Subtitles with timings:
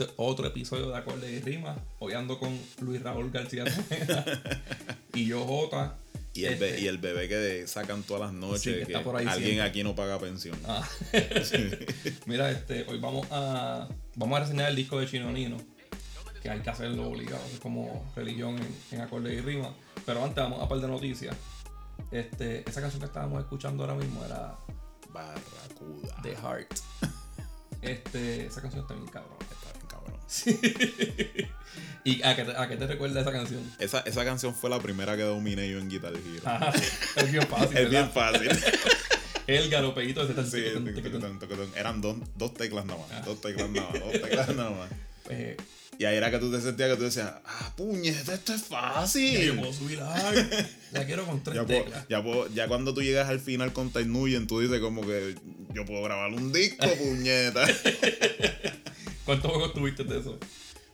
[0.00, 1.76] Este es otro episodio de Acorde y Rima.
[1.98, 3.64] Hoy ando con Luis Raúl García
[5.12, 5.98] y yo, Jota.
[6.32, 9.60] Y el, Este- y el bebé que sacan todas las noches, Sí, que alguien siempre.
[9.60, 10.58] aquí no paga pensión.
[10.66, 10.88] Ah.
[12.26, 15.58] Mira, este, hoy vamos a vamos a reseñar el disco de Chino Nino,
[16.42, 19.74] que hay que hacerlo obligado, es como religión en, en acorde y rima.
[20.06, 21.36] Pero antes vamos a par de noticias.
[22.10, 24.56] Este, esa canción que estábamos escuchando ahora mismo era
[25.10, 26.16] Barracuda.
[26.22, 26.74] The Heart.
[27.82, 29.36] Este, esa canción está bien cabrón.
[32.04, 33.60] ¿Y a qué, te, a qué te recuerda esa canción?
[33.78, 36.42] Esa, esa canción fue la primera que dominé yo en Guitar Hero.
[36.44, 36.72] Ajá,
[37.16, 37.76] es bien fácil.
[37.76, 38.48] es bien Ah, fácil.
[39.46, 40.62] El galopeito ese tan Sí,
[41.76, 43.14] eran dos, dos teclas nada Ah.
[43.16, 43.26] más.
[43.26, 44.00] Dos teclas nada más.
[44.00, 44.90] Dos teclas nada más.
[45.98, 48.68] Y ahí era que tú te sentías que tú decías, ah, puñeta, esto es ya
[48.70, 49.56] yo fácil.
[49.58, 50.32] puedo subir la
[50.92, 52.06] La quiero con tres Ya, puedo- teclas.
[52.08, 55.34] ya, puedo- ya cuando tú llegas al final con Ted Nugent, tú dices como que
[55.74, 57.66] yo puedo grabar un disco, puñeta.
[59.24, 60.38] ¿Cuántos juegos tuviste de eso?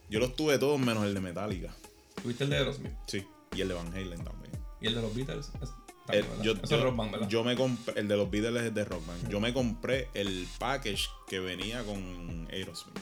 [0.08, 1.74] Yo los tuve todos menos el de Metallica.
[2.22, 2.92] ¿Tuviste el de Aerosmith?
[3.06, 3.27] Sí.
[3.55, 4.52] Y el de Van Halen también.
[4.80, 5.50] ¿Y el de los Beatles?
[5.62, 5.70] Es,
[6.08, 7.28] El- yo, es yo- Rock Band, ¿verdad?
[7.28, 9.28] yo me compré, el de los Beatles es de Rock Band.
[9.28, 12.98] Yo me compré el package que venía con Aerosmith.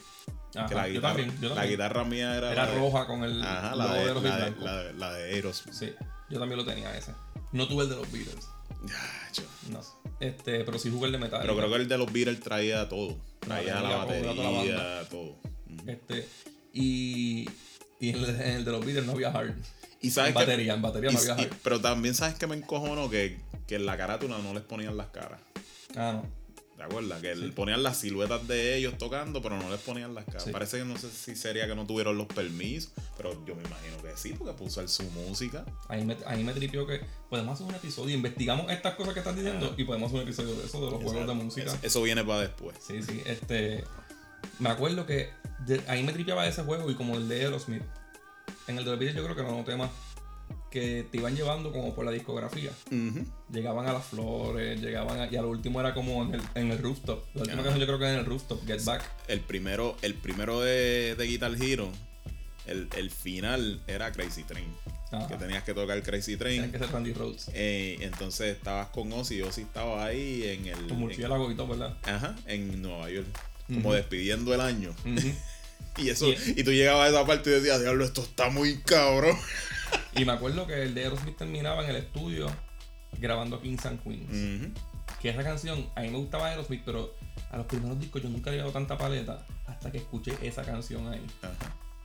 [0.57, 1.71] Ajá, que la yo guitarra, también, yo la también.
[1.73, 4.51] guitarra mía era, Era la de- roja con el Ajá, la de, de, Aerosmith la,
[4.51, 5.75] la, de, la de Aerosmith.
[5.75, 5.93] Sí,
[6.31, 7.13] yo también lo tenía ese.
[7.53, 8.49] No tuve el de los Beatles.
[8.87, 9.43] Yacho.
[9.71, 9.81] No.
[10.21, 11.41] Este, pero sí jugué el de metal.
[11.43, 13.17] Pero creo que el de los Beatles traía todo.
[13.41, 15.23] Traía la todo, toda la batería, todo.
[15.71, 15.91] Ujú.
[15.91, 16.29] Este,
[16.73, 17.49] y,
[18.01, 19.55] y en, el, en el de los Beatles no había hard.
[20.01, 21.57] Y sabes En que- batería, en batería y- no había y- hard.
[21.63, 25.09] pero también sabes que me encojonó que, que en la carátula no les ponían las
[25.09, 25.41] caras.
[25.97, 26.44] Ah, no.
[26.77, 27.21] ¿Te acuerdas?
[27.23, 30.45] Que le ponían las siluetas de ellos tocando, pero no les ponían las caras.
[30.45, 30.51] Sí.
[30.51, 33.97] Parece que no sé si sería que no tuvieron los permisos, pero yo me imagino
[34.03, 35.65] que sí, porque puso él su música.
[35.89, 39.37] Ahí me, ahí me tripió que podemos hacer un episodio, investigamos estas cosas que estás
[39.37, 41.67] diciendo y podemos hacer un episodio de eso, de los juegos de música.
[41.67, 42.77] Eso, eso viene para después.
[42.85, 43.85] Sí, sí, este.
[44.59, 45.31] Me acuerdo que
[45.67, 47.83] de- ahí me tripeaba ese juego y como el de Aerosmith.
[48.67, 49.91] En el de los Beatles yo creo que no noté más.
[50.75, 52.73] Que te iban llevando como por la discografía.
[53.53, 56.73] Llegaban a las flores, llegaban a, y a lo último era como en el, en
[56.73, 57.25] el rooftop.
[57.35, 59.09] La última canción yo creo que era en el rooftop, Get Back.
[59.29, 61.91] El primero, el primero de, de Guitar Hero,
[62.67, 64.67] el, el final era Crazy Train.
[65.13, 65.29] Ajá.
[65.29, 66.73] Que tenías que tocar Crazy Train.
[66.73, 67.49] que ser Randy Rhodes.
[67.55, 70.87] Eh, entonces estabas con Ozzy, Ozzy estaba ahí en el.
[70.89, 71.97] Tu murciélago y todo, ¿verdad?
[72.03, 73.29] ajá, en Nueva York.
[73.69, 74.93] Como despidiendo el año.
[75.97, 78.79] Y eso, Y- y tú llegabas a esa parte y decías, diablo, esto está muy
[78.79, 79.37] cabrón.
[80.17, 82.49] Y me acuerdo que el de Aerosmith terminaba en el estudio
[83.19, 84.63] grabando Kings and Queens.
[84.63, 84.73] Ujú.
[85.21, 87.15] Que esa canción, a mí me gustaba Aerosmith, pero
[87.51, 91.09] a los primeros discos yo nunca había dado tanta paleta hasta que escuché esa canción
[91.09, 91.25] ahí.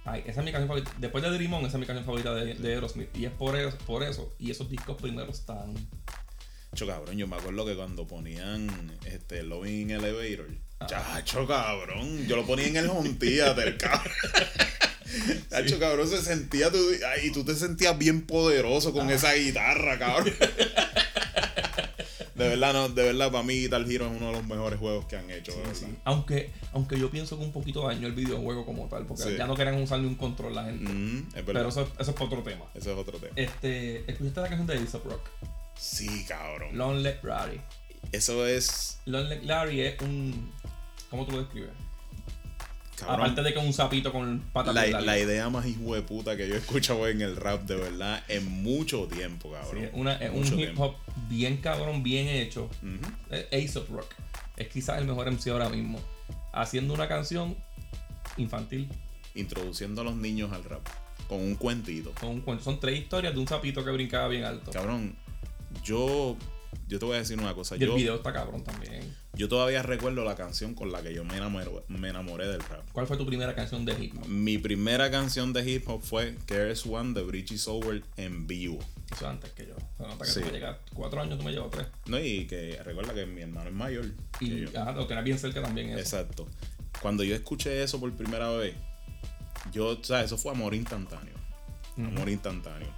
[0.06, 0.92] Ay, esa es mi canción favorita.
[0.98, 3.16] Después de Dream On, esa es mi canción favorita de, de Aerosmith.
[3.16, 4.34] Y es por eso, por eso.
[4.40, 5.76] Y esos discos primeros están.
[6.74, 8.70] Cho cabrón, yo me acuerdo que cuando ponían
[9.06, 10.48] este Loving Elevator.
[10.88, 14.14] Chacho cabrón, yo lo ponía en el home theater, cabrón.
[15.50, 16.78] Chacho cabrón, se sentía tú,
[17.16, 18.94] ay, y tú te sentías bien poderoso Ah.
[18.94, 20.34] con esa guitarra, cabrón.
[22.36, 25.06] De verdad, no, de verdad, para mí Guitar Hero es uno de los mejores juegos
[25.08, 25.64] que han hecho, de.
[26.06, 29.36] Aunque, aunque yo pienso que un poquito dañó el videojuego como tal, porque Sí.
[29.38, 30.90] ya no querían usar ni un control la gente.
[30.90, 31.44] Mm, es.
[31.44, 32.64] Pero eso, eso es otro tema.
[32.74, 33.34] Eso es otro tema.
[33.36, 35.20] Este, ¿Escuchaste la canción de Aesop Rock?
[35.78, 36.78] Sí, cabrón.
[36.78, 37.60] Lonely Larry.
[38.14, 39.00] Eso es.
[39.06, 40.54] Lonely Larry es un.
[41.10, 41.72] ¿Cómo tú lo describes?
[42.98, 46.36] Cabrón, Aparte de que un sapito con patas la, la idea más hijo de puta
[46.36, 49.86] que yo he escuchado en el rap, de verdad, en mucho tiempo, cabrón.
[49.86, 50.84] es una- es un hip tiempo.
[50.84, 50.96] hop
[51.30, 52.66] bien cabrón, bien hecho.
[52.84, 53.12] Ujú.
[53.34, 54.14] Es Aesop Rock.
[54.58, 55.98] Es quizás el mejor MC ahora mismo.
[56.52, 57.56] Haciendo una canción
[58.36, 58.90] infantil.
[59.34, 60.86] Introduciendo a los niños al rap.
[61.30, 62.12] Con un cuentito.
[62.20, 62.66] Con un cuento.
[62.66, 64.72] Son tres historias de un sapito que brincaba bien alto.
[64.72, 65.16] Cabrón,
[65.86, 66.36] yo.
[66.90, 67.78] Yo te voy a decir una cosa.
[67.78, 69.16] Y el video está cabrón también.
[69.40, 72.84] Yo todavía recuerdo la canción con la que yo me enamoré, me enamoré del rap.
[72.92, 74.28] ¿Cuál fue tu primera canción de hip hop?
[74.28, 78.80] Mi primera canción de hip hop fue KRS One de Bridgie Sower en vivo.
[79.10, 79.76] Eso antes que yo.
[79.96, 80.40] Se nota que Sí.
[80.42, 81.88] tú me llegas cuatro años, tú me llevas tres.
[82.08, 84.08] No, y que recuerda que mi hermano es mayor.
[84.42, 85.90] Y ajá, lo tenías bien cerca también.
[85.92, 86.00] Eso.
[86.00, 86.46] Exacto.
[87.02, 88.76] Cuando yo escuché eso por primera vez,
[89.72, 91.36] yo, o sea, eso fue amor instantáneo.
[91.96, 92.90] Amor instantáneo.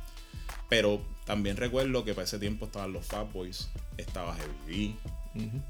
[0.70, 4.96] Pero también recuerdo que para ese tiempo estaban los Fat Boys, estaba Heavy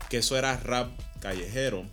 [0.09, 1.85] Que eso era rap callejero,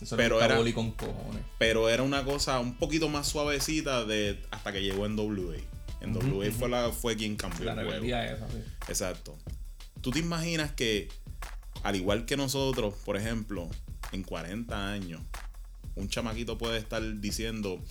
[0.00, 1.42] Eso Pero era, con cojones.
[1.58, 5.56] pero era una cosa un poquito más suavecita de hasta que llegó en WA.
[6.00, 7.90] En WA fue, la, fue quien cambió La el juego.
[7.92, 8.58] rebeldía esa, sí.
[8.88, 9.36] Exacto.
[10.00, 11.08] ¿Tú te imaginas que,
[11.82, 13.68] al igual que nosotros, por ejemplo,
[14.12, 15.20] en 40 años,
[15.96, 17.82] un chamaquito puede estar diciendo,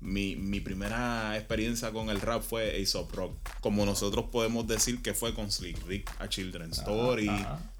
[0.00, 5.12] mi, mi primera experiencia con el rap fue Aesop Rock, como nosotros podemos decir que
[5.14, 7.28] fue con Slick Rick, A Children's Story.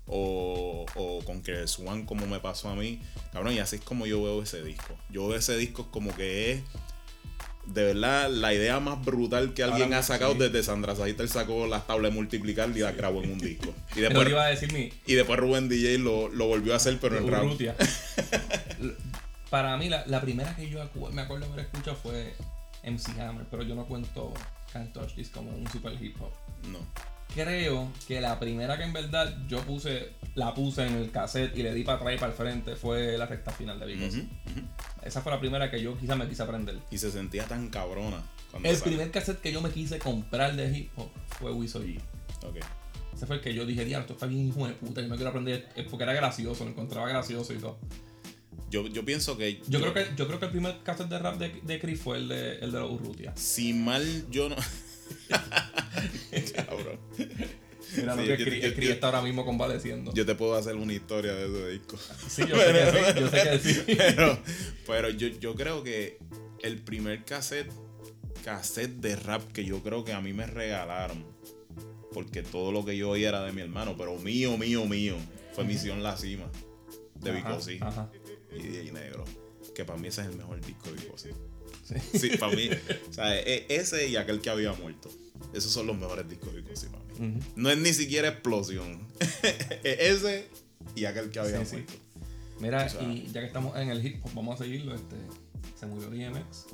[0.08, 3.00] O, o con que Swan como me pasó a mí.
[3.32, 4.96] Cabrón, y así es como yo veo ese disco.
[5.10, 6.62] Yo veo ese disco como que es
[7.68, 10.38] de verdad la idea más brutal que alguien Ahora, ha sacado sí.
[10.38, 13.74] desde Sandra Saiter sacó las tablas de multiplicar y la grabó en un disco.
[13.96, 16.76] Y después, que iba a decir mi y después Rubén DJ lo, lo volvió a
[16.76, 17.44] hacer, pero en rap.
[19.50, 20.78] Para mí, la, la primera que yo
[21.12, 22.34] me acuerdo haber escuchado fue
[22.84, 24.32] MC Hammer, pero yo no cuento
[24.72, 26.32] Can't Touch This como un super hip hop.
[26.70, 26.78] No.
[27.34, 31.62] Creo que la primera que en verdad yo puse, la puse en el cassette y
[31.62, 34.18] le di para atrás y para el frente fue la recta final de Because.
[34.18, 34.60] Ujú, ujú.
[35.02, 36.78] Esa fue la primera que yo quizá me quise aprender.
[36.90, 38.22] Y se sentía tan cabrona.
[38.62, 38.90] El sale.
[38.90, 42.00] primer cassette que yo me quise comprar de hip hop fue Wiso G.
[42.46, 42.56] Ok.
[43.14, 45.16] Ese fue el que yo dije, diablo, esto está bien hijo de puta, yo me
[45.16, 47.78] quiero aprender, eh, porque era gracioso, lo encontraba gracioso y todo.
[48.70, 49.60] Yo, yo pienso que.
[49.66, 52.18] Yo creo que, yo creo que el primer cassette de rap de, de Chris fue
[52.18, 53.32] el de, el de los Urrutia.
[53.36, 54.56] Si mal yo no.
[56.54, 56.98] Cabrón.
[57.96, 58.34] Mira lo Sí, que
[58.66, 60.12] el Chris yo- está ahora mismo convaleciendo.
[60.14, 61.96] Yo te puedo hacer una historia de ese disco.
[62.28, 63.82] sí, yo sé que sí, yo sé que sí.
[63.96, 64.38] Pero,
[64.86, 66.18] pero yo, yo creo que
[66.62, 67.70] el primer cassette,
[68.44, 71.24] cassette de rap que yo creo que a mí me regalaron,
[72.12, 75.16] porque todo lo que yo oía era de mi hermano, pero mío, mío, mío,
[75.52, 76.50] fue Misión La Cima,
[77.20, 77.30] de
[77.80, 78.10] Ajá.
[78.56, 79.24] y DJ Negro.
[79.74, 81.28] Que para mí ese es el mejor disco de Vicosi.
[81.88, 82.18] Sí.
[82.18, 82.68] Sí, para mí,
[83.08, 85.10] o sea, e- ese y aquel que había muerto.
[85.54, 87.38] Esos son los mejores discos de Vicosi para mí.
[87.56, 89.00] No es ni siquiera explosión.
[89.84, 90.48] Es ese
[90.94, 91.72] y aquel que había Sí, sí.
[91.76, 91.92] muerto.
[92.60, 94.94] Mira, O sea- y ya que estamos en el hip hop, vamos a seguirlo.
[94.94, 95.16] Este,
[95.78, 96.66] se murió DMX.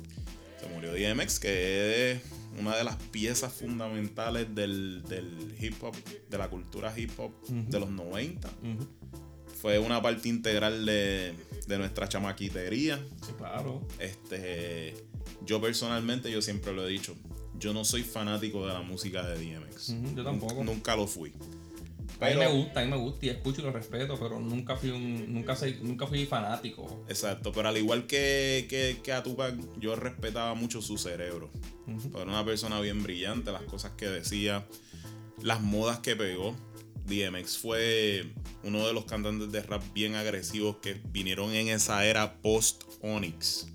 [0.59, 2.21] Se murió DMX, que es
[2.59, 5.95] una de las piezas fundamentales del, del hip hop,
[6.29, 8.47] de la cultura hip hop de los 90.
[8.49, 8.87] Ujú.
[9.61, 11.33] Fue una parte integral de,
[11.67, 12.97] de nuestra chamaquitería.
[13.25, 13.81] Sí, claro.
[13.99, 14.93] Este,
[15.45, 17.15] yo personalmente, yo siempre lo he dicho,
[17.59, 19.95] yo no soy fanático de la música de DMX.
[20.15, 20.55] Yo tampoco.
[20.55, 21.31] Nunca, nunca lo fui.
[21.31, 24.39] a mí Pero- me gusta, a mí me gusta y escucho y lo respeto, pero
[24.39, 27.03] nunca fui un, nunca soy, nunca fui fanático.
[27.09, 31.49] Exacto, pero al igual que, que, que a Tupac, yo respetaba mucho su cerebro.
[31.87, 32.17] Ujú.
[32.17, 34.65] Era una persona bien brillante, las cosas que decía,
[35.41, 36.55] las modas que pegó.
[37.05, 42.41] DMX fue uno de los cantantes de rap bien agresivos que vinieron en esa era
[42.41, 43.67] post-Onyx.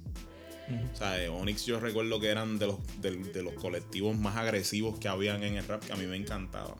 [0.68, 0.92] Ujú.
[0.92, 4.98] O sea, Onyx yo recuerdo que eran de los, de, de los colectivos más agresivos
[4.98, 6.76] que habían en el rap, que a mí me encantaban.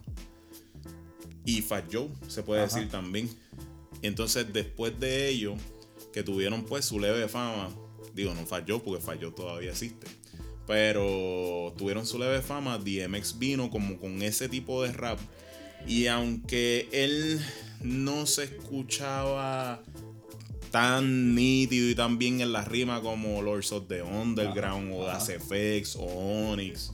[1.44, 2.75] Y Fat Joe, se puede Ajá.
[2.75, 3.31] decir también.
[4.03, 5.55] Entonces después de ello,
[6.12, 7.70] que tuvieron pues su leve fama,
[8.14, 10.06] digo, no Fat Joe porque Fat Joe todavía existe,
[10.67, 15.19] pero tuvieron su leve fama, DMX vino como con ese tipo de rap.
[15.87, 17.41] Y aunque él
[17.82, 19.82] no se escuchaba
[20.71, 25.05] tan nítido y tan bien en la rima como Lords of the Underground o.
[25.05, 26.93] Das FX o Onyx.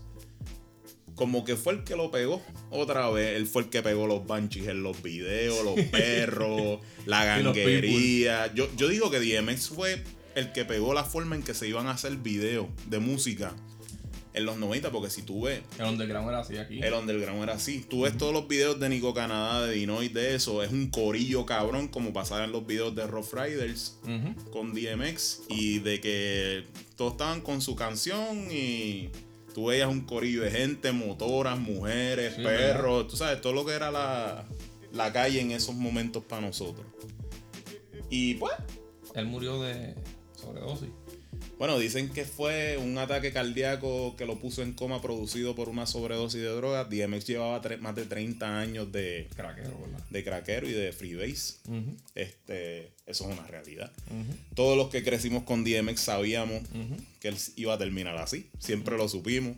[1.15, 3.37] Como que fue el que lo pegó otra vez.
[3.37, 8.53] Él fue el que pegó los banshees en los videos, los perros, la ganguería.
[8.55, 10.03] Yo, yo digo que DMX fue
[10.35, 13.55] el que pegó la forma en que se iban a hacer videos de música
[14.37, 16.79] en los 90, porque si tú ves, El underground era así aquí.
[16.81, 17.85] el underground era así.
[17.89, 20.63] Tú ves todos los videos de Nico Canadá, de Dinoid, de eso.
[20.63, 23.99] Es un corillo cabrón, como pasaba en los videos de Rough Riders
[24.53, 25.41] con DMX.
[25.49, 26.65] Y de que
[26.97, 29.09] todos estaban con su canción y
[29.55, 33.09] tú veías un corillo de gente, motoras, mujeres, Sí, perros.
[33.09, 34.45] Tú sabes, todo lo que era la,
[34.93, 36.87] la calle en esos momentos para nosotros.
[38.11, 38.53] Y pues,
[39.15, 39.95] Él murió de
[40.39, 40.91] sobredosis.
[41.59, 45.87] Bueno, dicen que fue un ataque cardíaco que lo puso en coma producido por una
[45.87, 46.89] sobredosis de drogas.
[46.91, 50.05] DMX llevaba más de 30 años de, Craquero, ¿verdad?
[50.11, 51.55] de craquero y de freebase.
[52.15, 53.91] Este, eso es una realidad.
[54.55, 56.63] Todos los que crecimos con DMX sabíamos
[57.21, 58.51] que él iba a terminar así.
[58.59, 59.57] Siempre lo supimos.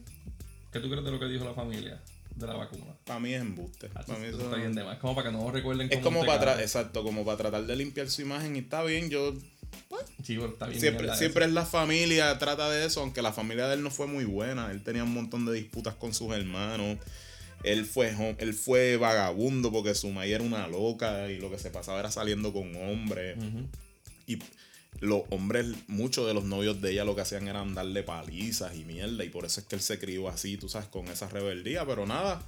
[0.73, 2.01] ¿Qué tú crees de lo que dijo la familia
[2.37, 2.95] de la vacuna?
[3.05, 3.89] Para mí es embuste.
[3.95, 4.95] Ah, Pa' mí eso eso- está bien de más.
[4.97, 8.09] Es como para que no recuerden es como para exacto, como para tratar de limpiar
[8.11, 9.09] su imagen y está bien.
[9.11, 9.35] Yo
[10.23, 10.81] Sí, pero está bien.
[10.81, 14.07] siempre, siempre es la familia, trata de eso, aunque la familia de él no fue
[14.07, 14.71] muy buena.
[14.71, 16.99] Él tenía un montón de disputas con sus hermanos.
[17.63, 21.71] Él fue, él fue vagabundo porque su madre era una loca y lo que se
[21.71, 23.37] pasaba era saliendo con hombres.
[24.27, 24.39] Y
[25.01, 28.85] los hombres, muchos de los novios de ella lo que hacían eran darle palizas y
[28.85, 29.25] mierda.
[29.25, 31.87] Y por eso es que él se crió así, tú sabes, con esa rebeldía.
[31.87, 32.43] Pero nada,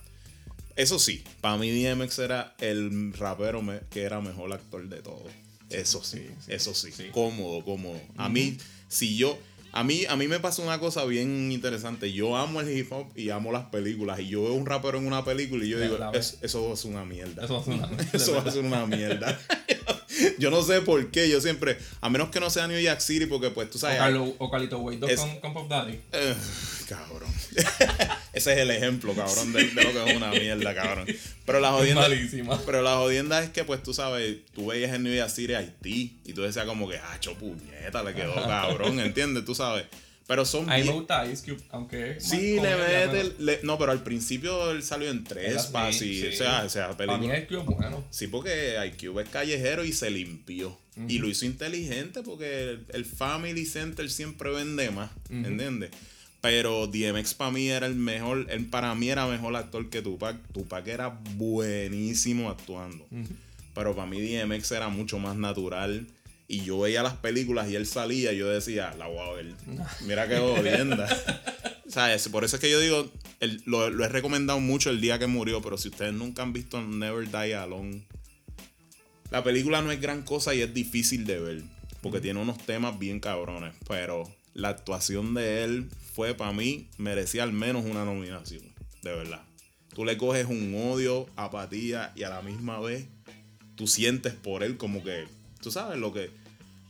[0.76, 5.24] eso sí, para mí DMX era el rapero que era mejor actor de todo.
[5.70, 6.90] Eso sí, Sí, sí, eso sí.
[6.92, 7.04] sí.
[7.12, 8.00] Cómodo, cómodo.
[8.16, 8.56] A mí,
[8.88, 9.38] si yo...
[9.72, 12.12] A mí, a mí me pasa una cosa bien interesante.
[12.12, 14.18] Yo amo el hip hop y amo las películas.
[14.18, 17.04] Y yo veo un rapero en una película y yo digo, "Es- eso es una
[17.04, 17.44] mierda.
[17.44, 17.88] Eso va a ser una.
[18.12, 19.40] Eso ser una mierda.
[20.38, 21.28] yo no sé por qué.
[21.28, 23.98] Yo siempre, a menos que no sea New York City, porque pues tú O, sabes.
[23.98, 25.98] Carlo, o Calito Way 2 Es- con, con Pop Daddy.
[26.12, 26.34] Eh,
[26.88, 27.32] cabrón.
[28.32, 31.06] ese es el ejemplo, cabrón, de, de lo que es una mierda, cabrón.
[31.44, 32.08] Pero la jodienda.
[32.66, 36.18] Pero la jodienda es que, pues tú sabes, tú veías el New York City Haití
[36.24, 39.44] y tú decías como que, ah, puñeta, le quedó cabrón, ¿entiendes?
[39.44, 39.84] Tú sabes.
[40.30, 43.32] Pero son A mí me gusta Ice Cube, aunque es Sí, le mete.
[43.40, 46.26] le- no, pero al principio él salió en tres Era así, pas y, sí.
[46.28, 47.38] o sea, o sea, Para mí película.
[47.38, 48.04] Ice Cube es bueno.
[48.10, 50.78] Sí, porque IQ es callejero y se limpió.
[51.08, 55.90] Y lo hizo inteligente porque el, el Family Center siempre vende más, ¿entiendes?
[56.40, 60.37] Pero DMX para mí era el mejor, él para mí era mejor actor que Tupac.
[60.52, 63.04] Tupac era buenísimo actuando.
[63.75, 66.06] Pero para mí DMX era mucho más natural.
[66.52, 69.54] Y yo veía las películas y él salía y yo decía, la voy a ver.
[70.04, 71.07] Mira qué jodienda.
[71.87, 72.28] ¿Sabes?
[72.28, 75.28] Por eso es que yo digo, el- lo, lo he recomendado mucho el día que
[75.28, 78.02] murió, pero si ustedes nunca han visto Never Die Alone,
[79.30, 81.62] la película no es gran cosa y es difícil de ver,
[82.02, 87.45] porque tiene unos temas bien cabrones, pero la actuación de él fue para mí, merecía
[87.45, 88.62] al menos una nominación,
[89.02, 89.42] de verdad.
[89.95, 93.07] Tú le coges un odio, apatía y a la misma vez
[93.76, 95.26] tú sientes por él como que,
[95.62, 96.39] tú sabes lo que...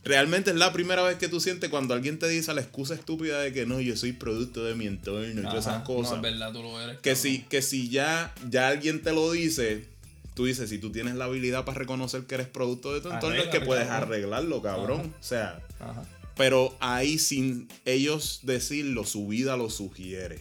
[0.03, 3.39] Realmente es la primera vez que tú sientes cuando alguien te dice la excusa estúpida
[3.39, 6.11] de que no, yo soy producto de mi entorno y todas esas cosas.
[6.11, 6.95] No, es verdad, tú lo eres.
[7.01, 7.17] Que cabrón.
[7.21, 9.85] si, que si ya, ya alguien te lo dice,
[10.33, 13.35] tú dices, si tú tienes la habilidad para reconocer que eres producto de tu entorno,
[13.39, 14.09] es que puedes cabrón.
[14.09, 15.13] arreglarlo, cabrón.
[15.19, 16.03] O sea, Ajá.
[16.35, 20.39] pero ahí sin ellos decirlo, su vida lo sugiere.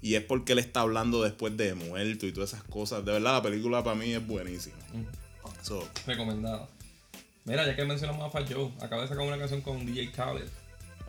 [0.00, 3.04] Y es porque él está hablando después de muerto y todas esas cosas.
[3.04, 4.76] De verdad, la película para mí es buenísima.
[5.62, 6.68] So, Recomendada.
[7.44, 10.46] Mira, ya que mencionamos a Fat Joe, acaba de sacar una canción con DJ Khaled.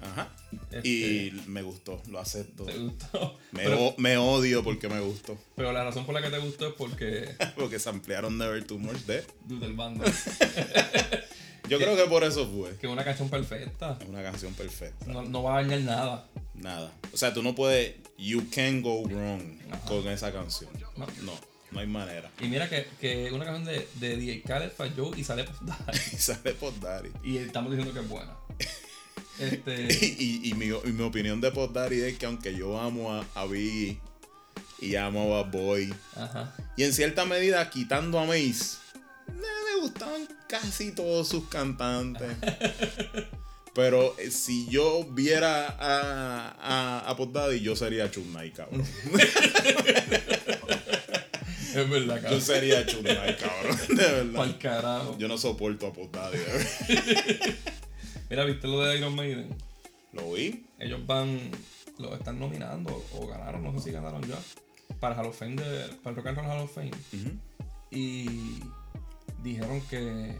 [0.02, 0.30] ajá.
[0.72, 2.64] Este, Y me gustó, lo acepto.
[2.66, 3.38] ¿Te gustó?
[3.52, 5.38] Me, pero, o- me odio porque me gustó.
[5.56, 7.36] pero la razón por la que te gustó es porque.
[7.56, 9.24] Porque se ampliaron Never Too Much de.
[9.46, 10.06] Dude, el bando.
[11.70, 12.76] Yo creo que por eso fue.
[12.78, 13.98] que es una canción perfecta.
[14.02, 15.06] Es una canción perfecta.
[15.06, 16.28] No, no va a dañar nada.
[16.56, 16.92] Nada.
[17.14, 17.96] O sea, tú no puedes.
[18.18, 19.86] You can go wrong Ajá.
[19.86, 20.70] con esa canción.
[20.98, 21.06] No.
[21.24, 21.34] No,
[21.72, 22.32] no hay manera.
[22.40, 26.00] Y mira que, que una canción de, de DJ Khaled, Joe y sale Puff Daddy.
[26.14, 27.10] Y sale por Daddy.
[27.24, 28.36] Y estamos diciendo que es buena.
[29.40, 29.88] Este.
[30.20, 33.26] Y, y mi, y mi opinión de Pod Daddy es que aunque yo amo a,
[33.36, 33.98] a Biggie
[34.82, 36.54] y amo a Boy, Ajá.
[36.76, 38.80] y en cierta medida quitando a Mace,
[39.28, 42.36] me, gustaban casi todos sus cantantes.
[43.74, 48.84] Pero eh, si yo viera a, a, a Pod Daddy, yo sería Chunai, cabrón.
[51.76, 52.42] Es verdad, Yo cabrón.
[52.42, 53.78] sería Chunai, cabrón.
[53.90, 54.34] De verdad.
[54.34, 55.18] Pa'l carajo.
[55.18, 57.56] Yo no soporto a Pod Daddy, de verdad.
[58.30, 59.50] Mira, ¿viste lo de Iron Maiden?
[60.14, 60.66] Lo vi.
[60.80, 61.52] Ellos van.
[61.98, 64.38] Lo están nominando o ganaron, no sé si ganaron ya.
[65.00, 66.92] Para Hall of Fame de, para el Rock and Roll Hall of Fame.
[67.92, 68.60] Y
[69.44, 70.38] dijeron que.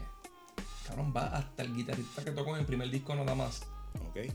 [0.86, 3.62] Cabrón, va hasta el guitarrista que tocó en el primer disco nada más.
[4.08, 4.32] Ok.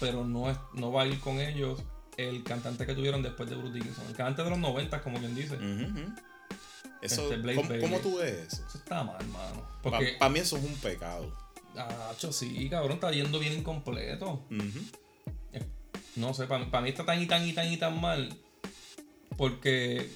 [0.00, 1.82] Pero no, es, no va a ir con ellos
[2.16, 4.06] el cantante que tuvieron después de Bruce Dickinson.
[4.08, 5.54] El cantante de los 90, como quien dice.
[5.56, 6.12] Ujú.
[7.04, 8.64] Eso, Este, ¿cómo, cómo tú ves eso?
[8.66, 9.62] Eso está mal, mano.
[9.82, 10.16] Para Porque.
[10.30, 11.32] mí eso es un pecado.
[11.76, 14.44] Ah, sí, cabrón, está yendo bien incompleto.
[14.50, 14.80] Ujú.
[16.16, 18.32] No sé, para mí está tan y tan y tan y tan mal.
[19.36, 20.08] Porque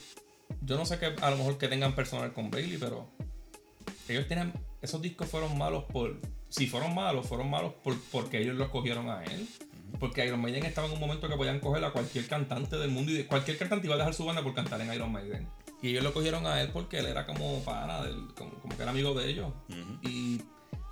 [0.62, 3.08] yo no sé que a lo mejor que tengan personal con Bailey, pero
[4.08, 4.52] ellos tienen.
[4.80, 6.16] Esos discos fueron malos por.
[6.48, 9.48] Si fueron malos, fueron malos por, porque ellos los cogieron a él.
[9.98, 13.10] Porque Iron Maiden estaba en un momento que podían coger a cualquier cantante del mundo
[13.10, 15.48] y de- cualquier cantante iba a dejar su banda por cantar en Iron Maiden.
[15.82, 18.82] Y ellos lo cogieron a él porque él era como pana, del, como, como que
[18.82, 19.52] era amigo de ellos.
[20.02, 20.42] Y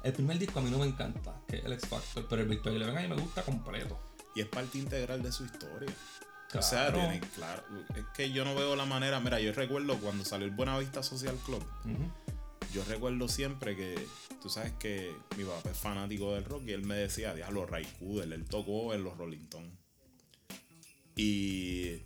[0.05, 2.49] el primer disco a mí no me encanta, que es el X Factor, pero el
[2.49, 3.99] Victoria Eleven a mí me gusta completo.
[4.35, 5.91] Y es parte integral de su historia.
[6.55, 6.99] O sea, Claro.
[7.01, 7.63] tiene, claro.
[7.97, 9.19] Es que yo no veo la manera.
[9.19, 11.65] Mira, yo recuerdo cuando salió el Buenavista Social Club.
[12.73, 14.07] Yo recuerdo siempre que.
[14.41, 17.85] Tú sabes que mi papá es fanático del rock y él me decía, diablo, Ray
[17.99, 19.73] Cooder, él tocó en los Rolling Stones.
[21.17, 22.03] Y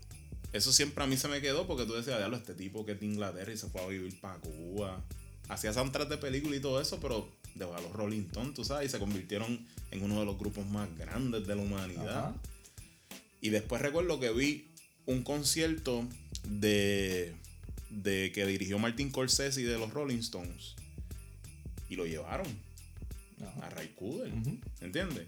[0.52, 3.00] eso siempre a mí se me quedó porque tú decías, diablo, este tipo que es
[3.00, 5.04] de Inglaterra y se fue a vivir para Cuba.
[5.48, 8.88] Hacía soundtrack de película y todo eso, pero dejó a los Rolling Stones, tú sabes,
[8.88, 12.18] y se convirtieron en uno de los grupos más grandes de la humanidad.
[12.28, 12.34] Ajá.
[13.40, 14.68] Y después recuerdo que vi
[15.06, 16.06] un concierto
[16.44, 17.34] de,
[17.90, 20.74] de que dirigió Martin Scorsese de los Rolling Stones.
[21.88, 22.46] Y lo llevaron
[23.40, 23.66] Ajá.
[23.66, 24.32] a Ray Cooder.
[24.32, 24.58] Ujú.
[24.80, 25.26] ¿Entiendes?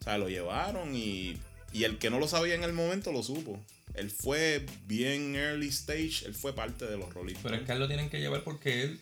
[0.00, 1.36] O sea, lo llevaron y,
[1.72, 3.58] y el que no lo sabía en el momento lo supo.
[3.94, 7.78] Él fue bien early stage, él fue parte de los Rolling Pero es que él
[7.78, 9.00] lo tienen que llevar porque él,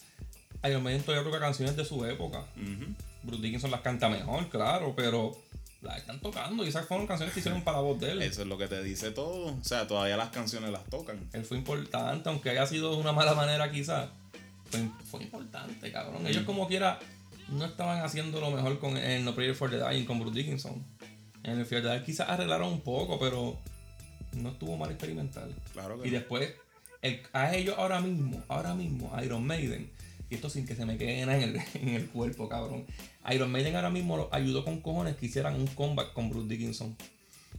[0.64, 2.44] Iron Maiden todavía toca canciones de su época.
[3.22, 5.32] Bruce Dickinson las canta mejor, claro, pero
[5.80, 8.22] las están tocando y esas fueron canciones que hicieron para la voz de él.
[8.22, 9.56] Eso es lo que te dice todo.
[9.56, 11.18] O sea, todavía las canciones las tocan.
[11.32, 14.10] Él fue importante, aunque haya sido de una mala manera quizás.
[14.70, 16.26] Fue, fue importante, cabrón.
[16.26, 16.98] Ellos como quiera
[17.48, 20.84] no estaban haciendo lo mejor con en No Prayer for the Dying con Bruce Dickinson.
[21.42, 23.58] En el Fear Dying quizás arreglaron un poco, pero
[24.36, 25.54] no estuvo mal experimental.
[25.72, 26.18] Claro que Y no.
[26.18, 26.52] después,
[27.02, 29.90] el- a ellos ahora mismo, ahora mismo, Iron Maiden,
[30.30, 32.84] y esto sin que se me quede nada en el, en el cuerpo, cabrón.
[33.32, 36.96] Iron Maiden ahora mismo lo ayudó con cojones que hicieran un comeback con Bruce Dickinson.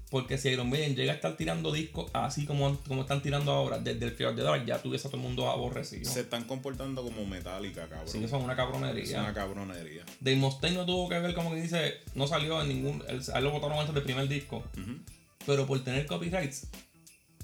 [0.09, 3.79] Porque si Iron Maiden llega a estar tirando discos así como, como están tirando ahora,
[3.79, 6.07] desde el Fear of the Dark, ya tuviese a todo el mundo aborrecido.
[6.11, 8.07] Se están comportando como metálica, cabrón.
[8.07, 9.03] Sí, eso es una cabronería.
[9.03, 10.03] es una cabronería.
[10.19, 13.03] Dave Mustaine no tuvo que ver, como que dice, no salió en ningún.
[13.07, 14.57] Él, lo votaron antes del primer disco.
[14.57, 14.97] Ujú.
[15.45, 16.67] Pero por tener copyrights,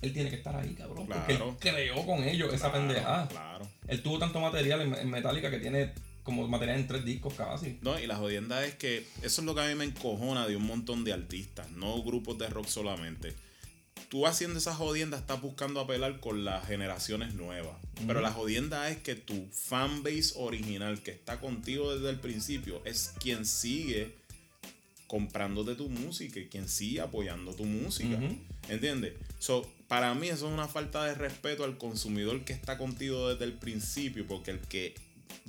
[0.02, 1.08] él tiene que estar ahí, cabrón.
[1.08, 3.28] Porque él creó con ellos esa pendejada.
[3.28, 3.68] Claro.
[3.88, 7.80] Él tuvo tanto material en, en Metallica que tiene como material en tres discos casi.
[7.82, 10.56] No, y la jodienda es que eso es lo que a mí me encojona de
[10.56, 13.34] un montón de artistas, no grupos de rock solamente.
[14.10, 17.76] Tú haciendo esa jodienda estás buscando apelar con las generaciones nuevas.
[18.08, 23.14] Pero la jodienda es que tu fanbase original que está contigo desde el principio es
[23.20, 24.19] quien sigue
[25.10, 28.16] comprándote tu música y quien sigue apoyando tu música.
[28.16, 28.38] Ujú.
[28.70, 29.14] ¿Entiendes?
[29.40, 33.46] So, para mí eso es una falta de respeto al consumidor que está contigo desde
[33.46, 34.94] el principio, porque el que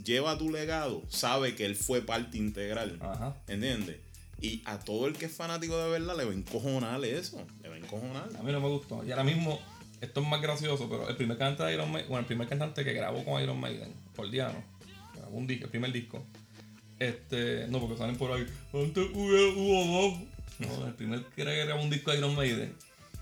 [0.02, 2.97] lleva tu legado sabe que él fue parte integral.
[3.02, 3.37] Ajá.
[3.49, 3.99] ¿Entiendes?
[4.40, 7.47] Y a todo el que es fanático de verdad le va a encojonar eso.
[7.62, 8.31] Le va a encojonar.
[8.38, 9.05] A mí no me gustó.
[9.05, 9.61] Y ahora mismo,
[10.00, 12.83] esto es más gracioso, pero el primer cantante de Iron Maiden, bueno, el primer cantante
[12.83, 14.64] que grabó con Iron Maiden, Cordiano,
[15.14, 16.25] grabó un disco, el primer disco.
[17.00, 18.47] Este, no, porque salen por ahí.
[18.75, 20.21] Antes hubo, dos.
[20.59, 22.76] No, el primer que grabó un disco de Iron Maiden.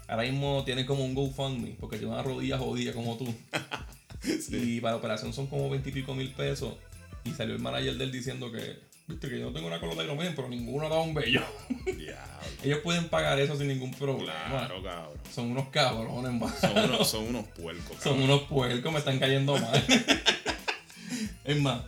[0.08, 3.32] Ahora mismo tiene como un GoFundMe, porque tiene una rodilla jodida como tú.
[4.50, 6.74] Y para la operación son como 20 y pico mil pesos.
[7.22, 10.00] Y salió el manager de él diciendo que, viste, que yo no tengo una colota
[10.00, 11.42] de Iron Maiden, pero ninguno da un bello.
[12.64, 14.32] Ellos pueden pagar eso sin ningún problema.
[14.48, 15.18] Claro, cabrón.
[15.32, 16.58] Son unos cabrones, más.
[16.58, 17.96] Son unos, son unos puercos.
[18.02, 19.84] Son unos puercos, me están cayendo mal.
[21.44, 21.82] es más,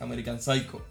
[0.00, 0.82] American Psycho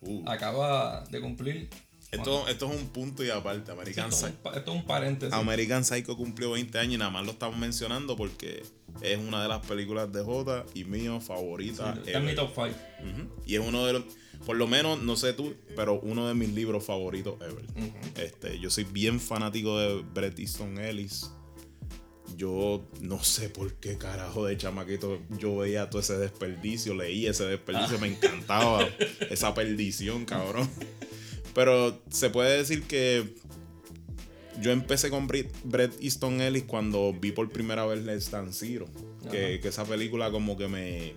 [0.00, 1.68] Uh, acaba de cumplir.
[2.12, 3.72] esto, esto es un punto y aparte.
[3.72, 5.34] American, esto, pa- esto es un paréntesis.
[5.34, 8.62] American Psycho cumplió 20 años y nada más lo estamos mencionando porque
[9.02, 11.94] es una de las películas de J y mío favorita.
[11.94, 12.66] Sí, está en mi top 5.
[12.68, 13.42] Ujú.
[13.46, 14.04] Y es uno de los,
[14.46, 17.64] por lo menos, no sé tú, pero uno de mis libros favoritos ever.
[18.16, 21.30] Este, yo soy bien fanático de Bret Easton Ellis.
[22.36, 27.44] Yo no sé por qué carajo de chamaquito yo veía todo ese desperdicio, leía ese
[27.44, 28.88] desperdicio, me encantaba
[29.30, 30.68] esa perdición, cabrón.
[31.54, 33.34] Pero se puede decir que
[34.60, 38.86] yo empecé con Bret, Bret Easton Ellis cuando vi por primera vez el Stan Zero.
[39.30, 41.14] Que, que esa película como que me...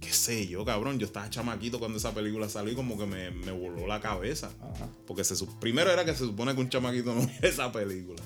[0.00, 0.98] qué sé yo, cabrón.
[0.98, 4.50] Yo estaba chamaquito cuando esa película salió y como que me, me voló la cabeza.
[4.60, 4.88] Ajá.
[5.06, 8.22] Porque se, primero era que se supone que un chamaquito no ve esa película.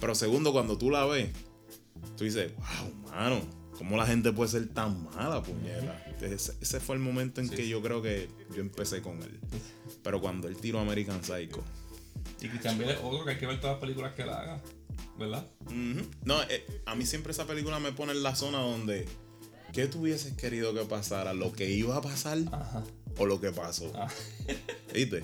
[0.00, 1.28] Pero segundo, cuando tú la ves,
[2.16, 3.40] tú dices, wow, mano,
[3.76, 6.04] ¿cómo la gente puede ser tan mala, puñeta?
[6.20, 7.68] Ese, ese fue el momento en Sí, que sí.
[7.68, 9.38] yo creo que yo empecé con él.
[10.02, 11.62] Pero cuando él tiró American Psycho.
[12.40, 14.60] Y Christian Bale es otro que hay que ver todas las películas que él haga.
[15.18, 15.46] ¿Verdad?
[16.24, 19.06] No, eh, a mí siempre esa película me pone en la zona donde,
[19.72, 21.34] ¿qué tú hubieses querido que pasara?
[21.34, 22.82] ¿Lo que iba a pasar Ajá.
[23.18, 23.92] o lo que pasó?
[23.94, 24.08] Ah.
[24.94, 25.22] ¿Viste?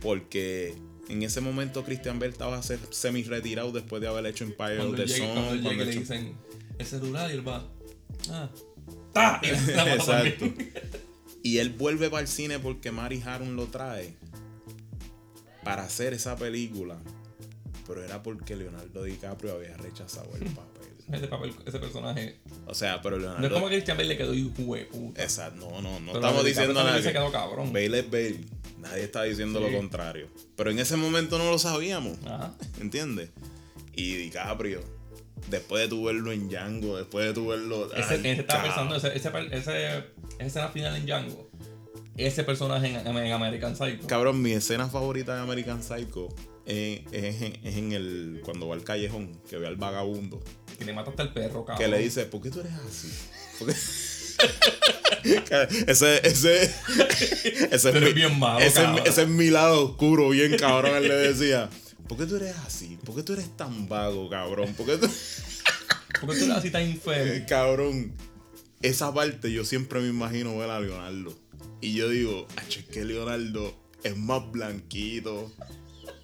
[0.00, 0.74] Porque
[1.08, 4.96] en ese momento Christian Bale estaba semi retirado después de haber hecho Empire Cuando of
[4.96, 5.32] the él Sun.
[5.32, 6.34] cuando él cuando le dicen
[6.78, 7.68] el celular y él va.
[8.30, 8.50] Ah.
[9.12, 9.40] ¡Ta!
[9.42, 10.46] Y la mata Exacto.
[11.42, 14.14] Y él vuelve para el cine porque Mary Harron lo trae
[15.62, 16.98] para hacer esa película.
[17.86, 20.93] Pero era porque Leonardo DiCaprio había rechazado el papel.
[21.12, 22.36] Ese papel, ese personaje.
[22.66, 23.54] O sea, pero No es Leonardo.
[23.56, 25.22] como que Christian Bale le quedó puta.
[25.22, 26.96] Exacto, no, no, no Pero estamos diciendo nada.
[26.98, 27.72] se que- quedó cabrón.
[27.72, 28.40] Bale es Bale.
[28.80, 29.70] Nadie está diciendo Sí.
[29.70, 30.28] lo contrario.
[30.56, 32.18] Pero en ese momento no lo sabíamos.
[32.26, 32.54] Ajá.
[32.80, 33.30] ¿Entiendes?
[33.94, 34.82] Y DiCaprio,
[35.50, 37.90] después de tu verlo en Django, después de tu verlo.
[37.94, 40.04] Ese, estaba pensando, ese, ese, ese, esa
[40.38, 41.50] escena final en Django.
[42.16, 44.06] Ese personaje en, en American Psycho.
[44.06, 46.28] Cabrón, mi escena favorita de American Psycho
[46.66, 48.40] es, es es en el.
[48.44, 50.40] cuando va al callejón, que ve al vagabundo.
[50.78, 51.78] Que le mata hasta el perro, cabrón.
[51.84, 53.08] Que le dice, ¿por qué tú eres así?
[53.58, 53.74] ¿Por qué-"
[55.86, 56.64] ese, ese,
[57.70, 59.06] ese, es mi, bien malo, ese, es mi- cabrón.
[59.06, 60.96] ese es mi lado oscuro, bien cabrón.
[60.96, 61.70] Él le decía,
[62.08, 62.98] ¿por qué tú eres así?
[63.04, 64.74] ¿Por qué tú eres tan vago, cabrón?
[64.74, 65.08] ¿Por qué tú.?
[66.20, 67.44] ¿Por qué tú eres así tan infeliz?
[67.48, 68.12] Cabrón,
[68.82, 71.36] esa parte yo siempre me imagino ver a Leonardo.
[71.80, 75.52] Y yo digo, "Acho, es que Leonardo es más blanquito.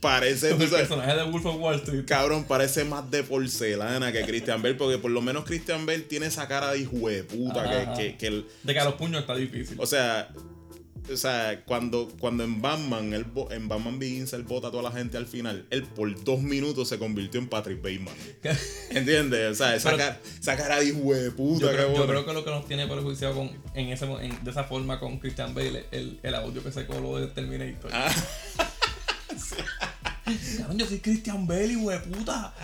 [0.00, 2.04] Parece, El sabes, personaje de Wolf of Wall Street.
[2.06, 4.74] cabrón, parece más de porcelana que Christian Bale.
[4.76, 7.62] Porque por lo menos Christian Bale tiene esa cara de hijo de puta.
[7.62, 9.76] Ajá, que, que, que el- De que a los puños está difícil.
[9.78, 10.30] o sea,
[11.12, 14.92] o sea, cuando, cuando en Batman, bo- en Batman Begins, él bota a toda la
[14.92, 18.14] gente al final, él por dos minutos se convirtió en Patrick Bateman.
[18.90, 19.50] ¿Entiendes?
[19.50, 21.62] O sea, esa, Pero- cara, esa cara de hijo de puta.
[21.62, 22.06] yo, que creo, yo pone.
[22.06, 25.18] creo que lo que nos tiene perjuiciado con, en ese, en- de esa forma con
[25.18, 27.90] Christian Bale es el, el audio que se coló de Terminator.
[27.92, 28.08] Ah.
[30.58, 32.54] Cabrón, yo soy Christian Bale, hijo de puta.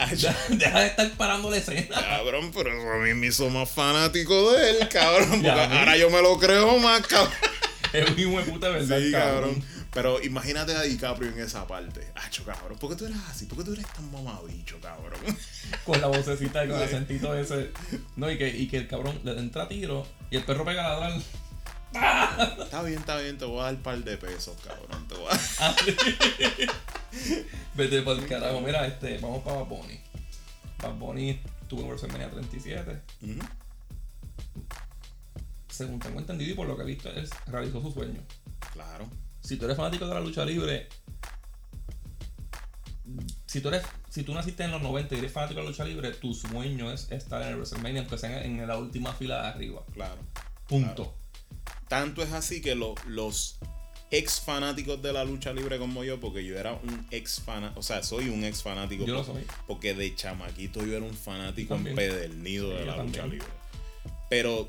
[0.51, 1.89] Deja, de estar parando la escena.
[2.01, 5.31] Cabrón, pero eso a mí me hizo más fanático de él, cabrón.
[5.31, 7.33] Porque ahora yo me lo creo más, cabrón.
[7.93, 9.55] Es un hijo de puta, de ¿verdad, Sí, cabrón?
[9.55, 9.65] cabrón.
[9.93, 12.07] Pero imagínate a DiCaprio en esa parte.
[12.17, 12.77] Acho, cabrón.
[12.79, 13.47] ¿Por qué tú eres así?
[13.47, 15.19] ¿Por qué tú eres tan mamabicho, cabrón?
[15.85, 17.71] Con la vocecita y con el acentito ese.
[18.15, 20.85] No, y que, y que el cabrón le entra a tiro y el perro pega
[20.85, 21.21] a ladrar.
[22.63, 23.39] Está bien, está bien.
[23.39, 25.07] Te voy a dar un par de pesos, cabrón.
[25.09, 25.37] Te voy a...
[27.75, 28.61] Vete por el carajo.
[28.61, 30.01] Mira, este, vamos para Bad Bunny.
[30.83, 33.01] Bad Bunny tuvo en WrestleMania 37.
[33.23, 33.39] Ujú.
[35.69, 38.21] Según tengo entendido y por lo que he visto, él realizó su sueño.
[38.73, 39.09] Claro.
[39.41, 40.89] Si tú eres fanático de la lucha libre,
[43.47, 45.85] si tú eres, si tú naciste en los 90 y eres fanático de la lucha
[45.85, 49.43] libre, tu sueño es estar en el WrestleMania, aunque sea en, en la última fila
[49.43, 49.83] de arriba.
[49.93, 50.21] Claro.
[50.67, 51.15] Punto.
[51.89, 53.59] Tanto es así que lo- los
[54.11, 57.83] ex fanáticos de la lucha libre como yo, porque yo era un ex fanático, o
[57.83, 59.05] sea, soy un ex fanático.
[59.05, 59.45] Yo lo por- soy.
[59.67, 63.49] Porque de chamaquito yo era un fanático empedernido de la lucha libre.
[64.31, 64.69] Pero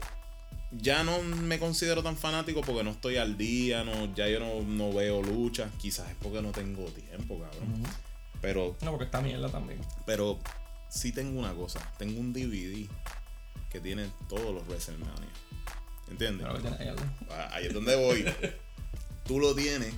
[0.71, 4.62] ya no me considero tan fanático porque no estoy al día, no, ya yo no,
[4.62, 5.71] no veo luchas.
[5.80, 7.84] Quizás es porque no tengo tiempo, cabrón.
[8.41, 9.80] Pero, No, porque está mierda también.
[10.06, 10.39] pero
[10.89, 11.80] sí tengo una cosa.
[11.97, 12.88] Tengo un DVD
[13.71, 15.30] que tiene todos los WrestleMania.
[16.09, 16.45] ¿Entiendes?
[16.47, 17.03] Pero que tienes ahí algo.
[17.29, 18.25] Ah, Ahí es donde voy.
[19.25, 19.93] Tú lo tienes,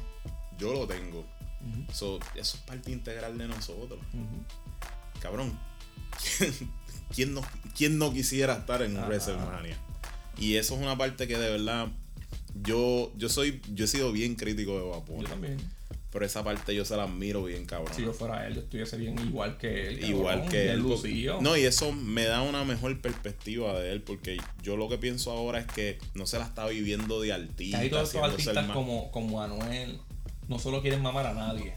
[0.57, 1.19] yo lo tengo.
[1.19, 3.99] Ujú, So, eso es parte integral de nosotros.
[5.21, 5.57] Cabrón.
[7.15, 7.41] ¿Quién no,
[7.77, 9.07] quién no quisiera estar en un Ah.
[9.07, 9.77] WrestleMania?
[10.37, 11.87] Y eso es una parte que de verdad.
[12.63, 13.61] Yo, yo soy.
[13.73, 15.57] Yo he sido bien crítico de Bunny, Yo también.
[16.11, 17.93] Pero esa parte yo se la admiro bien, cabrón.
[17.93, 20.03] Si yo fuera él, yo estuviese bien igual que él.
[20.03, 20.79] Igual que él.
[20.79, 21.39] lucido.
[21.39, 24.01] No, y eso me da una mejor perspectiva de él.
[24.01, 27.77] Porque yo lo que pienso ahora es que no se la está viviendo de artista.
[27.77, 29.99] Hay todos el artistas como, como Anuel,
[30.47, 31.75] no solo quieren mamar a nadie.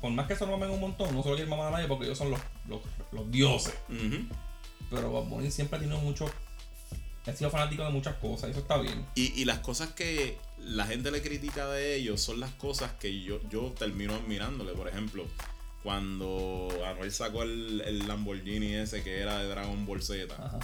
[0.00, 2.06] Por más que se lo mamen un montón, no solo quieren mamar a nadie porque
[2.06, 2.80] ellos son los, los,
[3.12, 3.74] los dioses.
[4.90, 6.28] Pero Bad Bunny siempre ha tenido mucho.
[7.26, 9.06] Ha sido fanático de muchas cosas, eso está bien.
[9.14, 13.22] Y, y las cosas que la gente le critica de ellos son las cosas que
[13.22, 14.72] yo, yo termino admirándole.
[14.72, 15.26] Por ejemplo,
[15.82, 20.58] cuando Anuel sacó el, el Lamborghini ese que era de Dragon Ball Z, Ajá.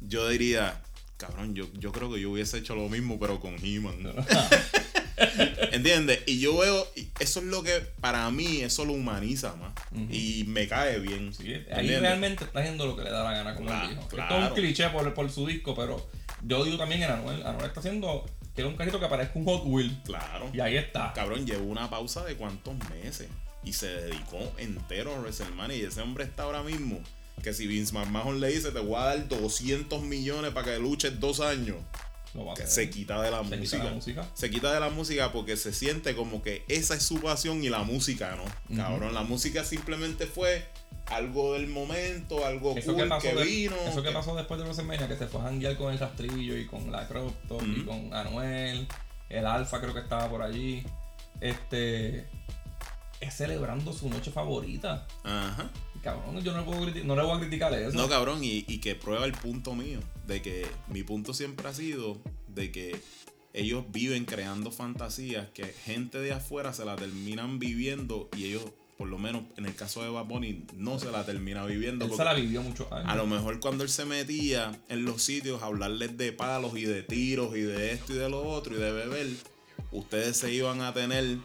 [0.00, 0.80] yo diría,
[1.16, 4.14] cabrón, yo, yo creo que yo hubiese hecho lo mismo, pero con He-Man.
[5.72, 6.20] ¿Entiendes?
[6.26, 6.86] Y yo veo,
[7.20, 9.72] eso es lo que para mí, eso lo humaniza más.
[10.10, 11.32] Y me cae bien.
[11.32, 12.00] Sí, ahí ¿entiendes?
[12.00, 14.08] realmente está haciendo lo que le da la gana, como Claro, dijo.
[14.08, 14.34] claro.
[14.34, 16.08] Esto es un cliché por, por su disco, pero
[16.46, 17.44] yo digo también en Anuel.
[17.46, 20.00] Anuel está haciendo que es un carrito que parezca un Hot Wheel.
[20.04, 20.50] Claro.
[20.52, 21.12] Y ahí está.
[21.12, 23.28] Cabrón, llevó una pausa de cuántos meses.
[23.64, 25.76] Y se dedicó entero a WrestleMania.
[25.76, 27.00] Y ese hombre está ahora mismo.
[27.42, 31.18] Que si Vince McMahon le dice, te voy a dar 200 millones para que luches
[31.18, 31.76] dos años.
[32.34, 33.84] Lo va a Que se quita de la Se quita música.
[33.84, 34.28] la música.
[34.34, 37.68] Se quita de la música porque se siente como que esa es su pasión y
[37.70, 38.76] la música no.
[38.76, 40.64] Cabrón, la música simplemente fue
[41.06, 43.76] algo del momento, algo Eso cool que, pasó que de- vino.
[43.86, 46.56] eso que que- pasó después de WrestleMania, que se fue a janguear con el rastrillo
[46.56, 48.86] y con la crop top y con Anuel,
[49.28, 50.82] el Alfa creo que estaba por allí.
[51.40, 52.26] Este
[53.20, 55.06] es celebrando su noche favorita.
[55.22, 55.70] Ajá.
[55.94, 57.96] Y, Cabrón, yo no le, puedo no le voy a criticar eso.
[57.96, 60.00] No, cabrón, y, y que prueba el punto mío.
[60.26, 63.00] De que mi punto siempre ha sido de que
[63.52, 68.64] ellos viven creando fantasías que gente de afuera se la terminan viviendo y ellos,
[68.96, 72.04] por lo menos en el caso de Bad Bunny, no se la termina viviendo.
[72.04, 73.08] Él se la vivió muchos años.
[73.08, 76.84] a lo mejor cuando él se metía en los sitios a hablarles de palos y
[76.84, 79.28] de tiros y de esto y de lo otro y de beber,
[79.90, 81.38] ustedes se iban a tener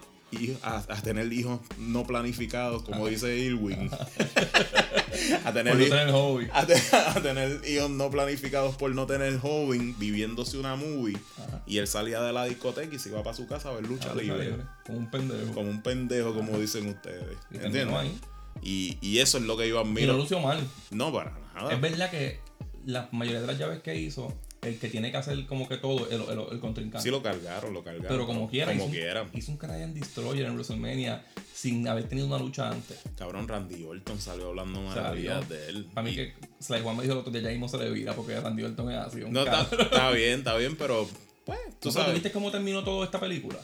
[0.64, 3.90] a, a tener hijos no planificados, como dice Irwin.
[5.46, 6.48] a tener Por no tener hobby.
[6.54, 11.62] a, te- a tener hijos no planificados por no tener joven viviéndose una movie Ajá.
[11.66, 14.12] y él salía de la discoteca y se iba para su casa a ver lucha
[14.12, 15.54] A lucha libre libre, Como un pendejo.
[15.54, 17.96] como un pendejo como dicen ustedes Y ¿entiendes?
[17.98, 18.20] ahí.
[18.62, 20.60] Y, y eso es lo que yo Y lo admiro lució mal.
[20.92, 22.40] no para nada Es verdad que
[22.86, 26.10] la mayoría de las llaves que hizo, el que tiene que hacer como que todo,
[26.10, 27.02] el, el, el contrincante.
[27.04, 29.94] sí lo cargaron lo cargaron Pero como quiera, como hizo, quiera Un, hizo un Canadian
[29.94, 33.00] Destroyer en WrestleMania sin haber tenido una lucha antes.
[33.18, 37.04] cabrón Randy Orton salió hablando maravillas de él Para mí Y- que Sly Juan me
[37.04, 39.22] dijo el otro día, ya mismo se le vira porque Randy Orton es así.
[39.22, 41.08] Un no está, está bien está bien pero
[41.46, 43.58] pues tú ¿Tú sabes viste cómo terminó toda esta película?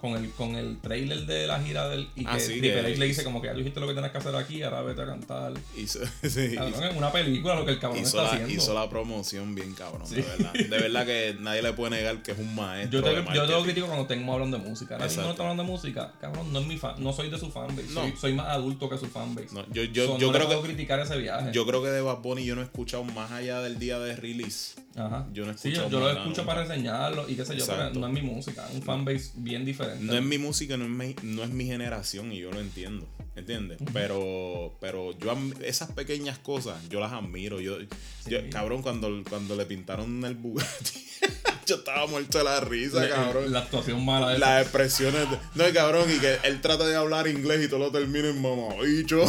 [0.00, 2.08] Con el, con el trailer de la gira del.
[2.16, 3.92] Y Ah, que sí, Triple que- H le dice como que ya dijiste lo que
[3.94, 5.52] tenías que hacer aquí, ahora vete a cantar.
[5.76, 8.54] hizo, sí, Cabrón, es una película lo que el cabrón hizo, está la, haciendo.
[8.54, 10.14] hizo la promoción bien cabrón Sí.
[10.16, 13.34] de verdad de verdad que nadie le puede negar que es un maestro Yo te,
[13.34, 14.94] yo te lo critico cuando estemos hablando de música.
[14.94, 16.12] Ahora mismo no estamos hablando de música.
[16.20, 17.88] Cabrón, no es mi fan, no soy de su fanbase.
[17.92, 18.00] No.
[18.02, 19.48] Soy, soy más adulto que su fanbase.
[19.54, 21.50] No, yo yo, So, yo no le creo puedo que criticar ese viaje.
[21.52, 24.16] yo creo que de Bad Bunny yo no he escuchado más allá del día de
[24.16, 25.26] release Ajá.
[25.32, 27.90] Yo no Sí, escucho yo, yo lo escucho para reseñarlo y qué sé yo, pero
[27.94, 30.04] no es mi música, es un fanbase bien diferente.
[30.04, 33.06] No es mi música, no es mi, no es mi generación y yo lo entiendo,
[33.36, 33.78] ¿entiendes?
[33.92, 37.60] Pero, pero yo esas pequeñas cosas, yo las admiro.
[37.60, 37.78] Yo,
[38.26, 41.06] yo- cabrón, cuando, cuando le pintaron el Bugatti,
[41.66, 43.52] yo estaba muerto de la risa, La- cabrón.
[43.52, 44.38] La actuación mala de.
[44.40, 47.78] Las expresiones de- No, y cabrón, y que él trata de hablar inglés y todo
[47.78, 49.22] lo termina en mamabicho.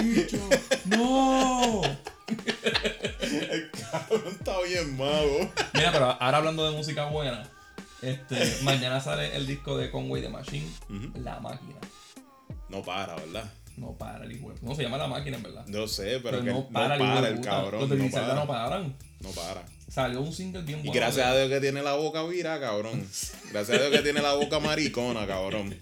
[0.00, 0.48] bicho!
[0.86, 1.82] ¡No!
[4.30, 5.50] Está bien mago.
[5.74, 7.48] Mira, pero ahora hablando de música buena,
[8.02, 10.68] este, mañana sale el disco de Conway the Machine,
[11.22, 11.78] La Máquina.
[12.68, 13.50] No para, ¿verdad?
[13.76, 14.52] No para el hijo.
[14.62, 15.66] No se llama La Máquina, en verdad.
[15.66, 17.80] No sé, pero, Pero que no no para, el cabrón.
[17.80, 18.34] Los de no para.
[18.34, 18.96] no paran.
[19.20, 19.64] No para.
[19.88, 20.94] Salió un single bien Y bueno.
[21.00, 23.06] gracias de- a Dios que tiene la boca vira, cabrón.
[23.52, 25.74] Gracias a Dios que tiene la boca maricona, cabrón.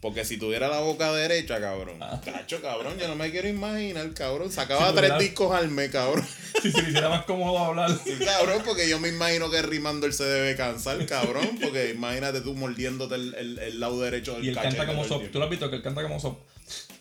[0.00, 1.98] Porque si tuviera la boca derecha, cabrón.
[2.24, 4.50] Cacho, cabrón, yo no me quiero imaginar, cabrón.
[4.50, 6.26] Sacaba Si tres discos al mes, cabrón.
[6.62, 7.90] Si se hiciera más cómodo hablar.
[8.02, 11.58] Sí, cabrón, porque yo me imagino que rimando él se debe cansar, cabrón.
[11.60, 14.76] Porque imagínate tú mordiéndote el, el, el lado derecho del Y él cachete.
[14.78, 15.22] canta como sop.
[15.30, 15.68] ¿Tú lo has visto?
[15.68, 16.38] Que él canta como sop.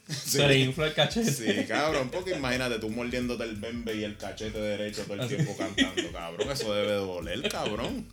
[0.10, 0.32] Sí.
[0.32, 1.32] Se le infla el cachete.
[1.32, 5.56] Sí, cabrón, porque imagínate tú mordiéndote el bembe y el cachete derecho todo el tiempo
[5.56, 6.52] cantando, cabrón.
[6.52, 8.08] Eso debe doler, cabrón.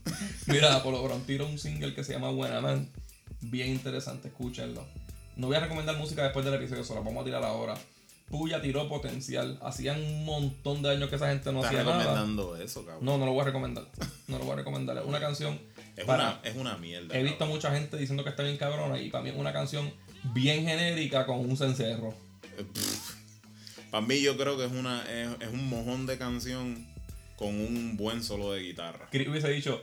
[0.46, 2.88] Mira, Apolo Brown tiró un single que se llama Buena Man.
[3.40, 4.85] Bien interesante, escúchenlo.
[5.37, 7.75] No voy a recomendar música después del episodio, solo vamos a tirar ahora.
[8.29, 9.59] Puya tiró potencial.
[9.62, 11.99] Hacían un montón de años que esa gente no hacía nada.
[11.99, 13.05] recomendando eso, cabrón.
[13.05, 13.87] No, no lo voy a recomendar.
[14.27, 14.96] No lo voy a recomendar.
[14.99, 15.61] Es una canción.
[15.94, 17.16] es, para- una, es una mierda.
[17.16, 17.57] He visto cabrón.
[17.57, 19.92] mucha gente diciendo que está bien cabrona y para mí es una canción
[20.35, 22.14] bien genérica con un cencerro.
[23.90, 26.85] Para mí yo creo que es una es, es un mojón de canción
[27.37, 29.07] con un buen solo de guitarra.
[29.11, 29.81] Chris hubiese dicho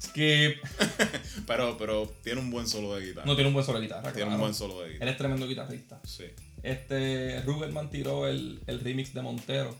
[0.00, 0.58] Skip.
[1.46, 3.26] Pero, pero tiene un buen solo de guitarra.
[3.26, 4.12] No tiene un buen solo de guitarra.
[4.12, 5.10] tiene un buen solo de Él guitarra.
[5.12, 6.00] es tremendo guitarrista.
[6.04, 6.24] Sí.
[6.62, 9.74] Este, Ruberman tiró el, el remix de Montero.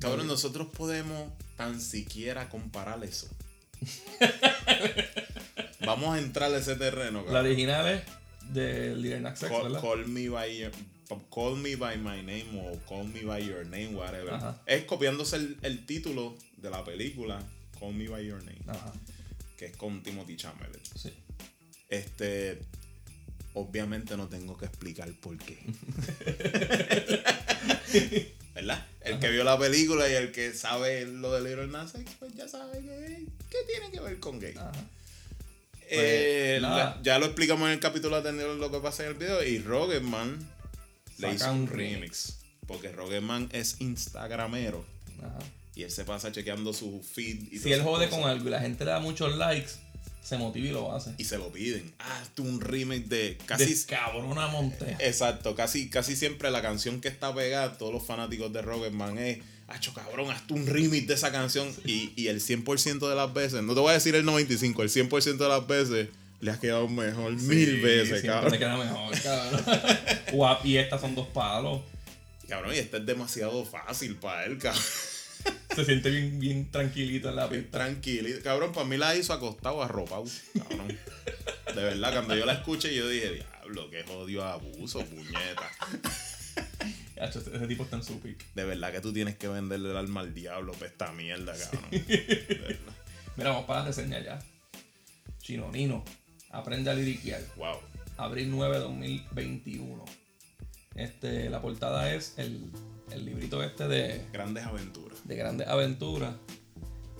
[0.00, 3.28] Cabrón, nosotros podemos tan siquiera comparar eso.
[5.86, 7.46] Vamos a entrar a ese terreno, La cabrón.
[7.46, 8.02] original es
[8.52, 9.80] de Lil Nas X, Call, ¿verdad?
[9.80, 10.72] call me by your-
[11.30, 14.34] call me by my name o call me by your name, whatever.
[14.34, 14.60] Ajá.
[14.66, 17.40] Es copiándose el, el título de la película
[17.78, 18.92] Call me by your name, Ajá,
[19.64, 20.36] que es con Timothy
[20.94, 21.10] sí.
[21.88, 22.58] Este,
[23.54, 25.58] obviamente no tengo que explicar por qué.
[28.54, 28.86] ¿Verdad?
[29.00, 32.34] El que vio la película y el que sabe lo de Little Nas X, pues
[32.34, 34.54] ya sabe que, que tiene que ver con gay.
[34.56, 34.70] Ajá.
[35.88, 39.14] Eh, Pues, la- ya lo explicamos en el capítulo anterior lo que pasa en el
[39.14, 40.38] video y Rogerman
[41.18, 42.38] le hizo un remix.
[42.66, 44.84] Porque Rogerman es instagramero
[45.20, 45.38] Ajá.
[45.76, 48.20] Y él se pasa chequeando su feed y Si él jode cosas.
[48.20, 49.72] con algo y la gente le da muchos likes,
[50.22, 51.10] se motiva y lo hace.
[51.18, 51.92] y se lo piden.
[51.98, 54.96] Ah, tú un remix de casi Cabrona monte.
[55.00, 59.38] Exacto, casi, casi siempre la canción que está pegada, todos los fanáticos de Rocketman es,
[59.68, 61.68] hacho cabrón, hazte un remix de esa canción.
[61.84, 64.88] Y, y el 100% de las veces, no te voy a decir el 95, el
[64.90, 66.08] 100% de las veces
[66.40, 68.52] le ha quedado mejor mil veces, cabrón.
[68.52, 69.62] te queda mejor, cabrón.
[70.32, 71.80] Guap, y estas son dos palos.
[72.48, 74.82] Cabrón, y este es demasiado fácil para él, cabrón.
[75.74, 77.78] Se siente bien, bien tranquilito en la pista.
[77.78, 78.28] tranquilo.
[78.42, 80.24] Cabrón, para mí la hizo acostado, arropado,
[80.56, 80.88] cabrón.
[81.74, 85.70] De verdad, cuando yo la escuché, yo dije, diablo, qué jodido abuso, puñeta.
[87.16, 88.44] Ese, tipo está en su pick.
[88.54, 91.90] De verdad que tú tienes que venderle el alma al diablo para esta mierda, cabrón.
[91.90, 92.78] De.
[93.36, 94.38] Mira, vamos para la reseña ya.
[95.40, 96.04] Chinonino.
[96.50, 97.42] Aprende a liriquear.
[97.56, 97.78] Wow.
[98.16, 100.04] Abril 9 de 2021.
[100.94, 102.70] Este, la portada es el,
[103.10, 105.13] el librito este de, Grandes aventuras.
[105.24, 106.34] De grandes aventuras.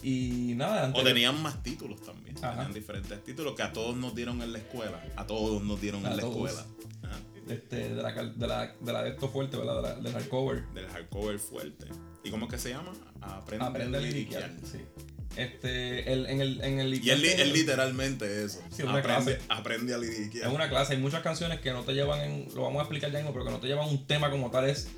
[0.03, 2.37] Y nada, O antes tenían más títulos también.
[2.39, 2.51] Ajá.
[2.53, 5.03] Tenían diferentes títulos que a todos nos dieron en la escuela.
[5.17, 6.67] A todos nos dieron A en la escuela.
[7.03, 7.19] Ajá.
[7.49, 9.77] este, de, la, de, la, de la de esto fuerte, ¿verdad?
[9.77, 10.67] De la, del hardcover.
[10.75, 11.87] Del hardcover fuerte.
[12.23, 12.93] ¿Y cómo es que se llama?
[13.23, 14.53] Aprende, Aprende a liriquear.
[14.71, 14.79] Sí.
[15.37, 18.61] Este, el, en el, en el Y es, literalmente eso.
[18.71, 19.41] Sí, una aprende, clase.
[19.49, 20.49] aprende a liriquear.
[20.49, 23.11] Es una clase, hay muchas canciones que no te llevan en, lo vamos a explicar
[23.11, 24.89] ya mismo, pero que no te llevan un tema como tal, es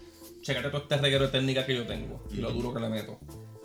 [0.46, 3.18] checate todo este reguero de que yo tengo y lo duro que le meto.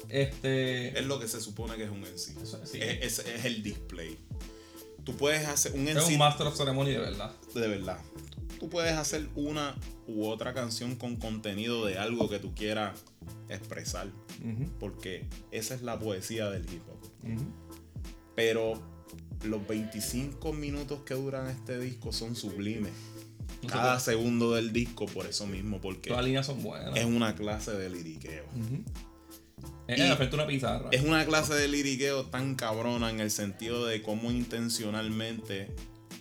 [0.10, 2.04] Este, Es lo que se supone que es un.
[2.04, 2.80] Eso- sí.
[2.82, 4.18] Es, es- es el display.
[5.06, 7.32] Tú puedes hacer un es MC un master of ceremony de verdad.
[7.56, 8.00] de verdad.
[8.60, 9.76] Tú puedes hacer una
[10.08, 13.00] u otra canción con contenido de algo que tú quieras
[13.50, 14.08] expresar.
[14.80, 17.00] Porque esa es la poesía del hip hop.
[18.36, 18.74] Pero
[19.44, 22.92] los 25 minutos que duran este disco son sublimes.
[23.64, 26.96] No Cada segundo del disco por eso mismo, porque Todas las líneas son buenas.
[26.96, 28.46] es una clase de liriqueo.
[29.88, 30.90] Es Y- en efecto una pizarra.
[30.92, 35.70] Es una clase de liriqueo tan cabrona en el sentido de cómo intencionalmente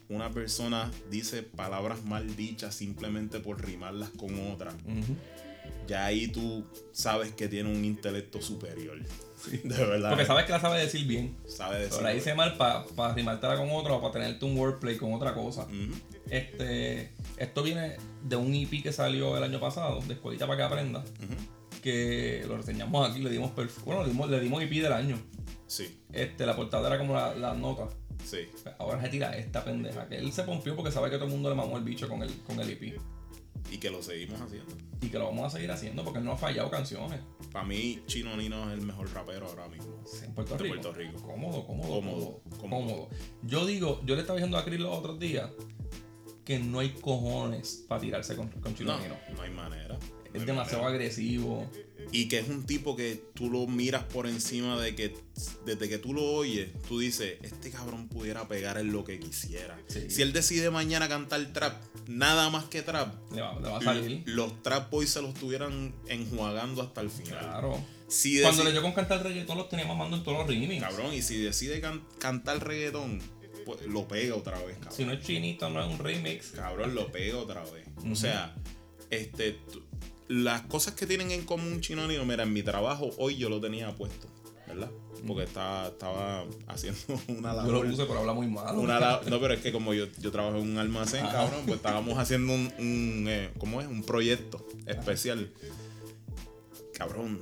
[0.09, 4.75] una persona dice palabras mal dichas simplemente por rimarlas con otras.
[4.85, 5.17] Ujú.
[5.87, 8.99] ya ahí tú sabes que tiene un intelecto superior.
[9.65, 10.11] De verdad.
[10.11, 11.37] Porque sabes que la sabe decir bien.
[11.49, 11.93] Sabe decir.
[11.93, 15.13] Pero la dice mal para pa rimártela con otra o para tenerte un wordplay con
[15.15, 15.67] otra cosa.
[16.31, 20.63] Este, esto viene de un EP que salió el año pasado, de Escuelita para que
[20.63, 21.05] aprenda,
[21.83, 23.53] que lo reseñamos aquí, le dimos,
[23.85, 25.19] bueno, le dimos, le dimos EP del año.
[25.67, 27.89] Sí, Este, la portada era como la, la nota.
[28.25, 28.39] sí.
[28.79, 31.49] Ahora se tira esta pendeja, que él se pompió porque sabe que todo el mundo
[31.51, 32.99] le mamó el bicho con el, con el EP.
[33.71, 34.73] Y que lo seguimos haciendo.
[35.01, 37.21] Y que lo vamos a seguir haciendo porque él no ha fallado canciones.
[37.53, 40.03] Para mí, Chino Nino es el mejor rapero ahora mismo.
[40.25, 40.75] En Puerto De Rico.
[40.75, 41.23] Puerto Rico.
[41.23, 42.87] Cómodo, cómodo, Cómodo, cómodo, cómodo.
[42.87, 43.09] cómodo.
[43.45, 45.51] Yo digo, yo le estaba diciendo a Chris los otros días
[46.51, 49.17] que no hay cojones para tirarse con, con Chino No, Nino.
[49.37, 49.95] no hay manera.
[49.99, 50.01] no
[50.35, 50.99] Es hay demasiado manera.
[51.03, 51.71] agresivo.
[52.13, 55.15] Y que es un tipo que tú lo miras por encima de que
[55.65, 59.79] desde que tú lo oyes, tú dices, este cabrón pudiera pegar en lo que quisiera.
[59.87, 60.11] Sí.
[60.11, 63.83] Si él decide mañana cantar trap, nada más que trap, Le va, le va a
[63.83, 64.23] salir.
[64.27, 67.39] los trap boys se los estuvieran enjuagando hasta el final.
[67.39, 67.81] Claro.
[68.09, 70.83] Si Cuando le dio con cantar reggaetón los tenía mamando en todos los remix.
[70.83, 73.21] Cabrón, y si decide can- cantar reggaetón,
[73.77, 74.93] pues lo pega otra vez, cabrón.
[74.93, 76.51] Si no es chinito, no es un remix.
[76.51, 77.87] Cabrón, lo pega otra vez.
[78.11, 78.55] O sea,
[79.11, 79.59] este,
[80.29, 83.61] las cosas que tienen en común Chino Nino, mira, en mi trabajo hoy yo lo
[83.61, 84.27] tenía puesto,
[84.67, 84.91] ¿verdad?
[85.27, 87.91] Porque estaba, estaba haciendo una Yo lo labor.
[87.91, 88.77] puse, pero habla muy mal.
[88.77, 91.33] Una no, pero es que como yo, yo trabajo en un almacén, Ajá.
[91.33, 93.87] cabrón, pues estábamos haciendo un, un eh, ¿cómo es?
[93.87, 95.53] Un proyecto especial.
[96.95, 97.41] Cabrón,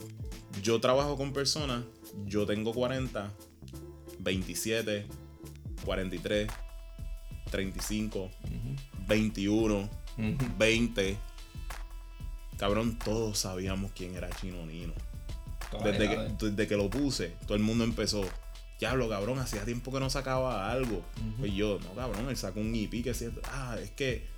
[0.63, 1.85] yo trabajo con personas,
[2.27, 3.33] yo tengo 40,
[4.21, 5.07] 27,
[5.89, 6.49] 43,
[7.51, 8.31] 35, Ujú,
[9.07, 9.89] 21, ujú.
[10.59, 11.17] 20.
[12.59, 14.93] Cabrón, todos sabíamos quién era Chino Nino.
[15.83, 18.23] Desde que, desde que lo puse, todo el mundo empezó.
[18.79, 21.03] Diablo, cabrón, hacía tiempo que no sacaba algo.
[21.39, 23.41] Pues yo, no, cabrón, él sacó un EP que es cierto.
[23.45, 24.29] Ah, es que,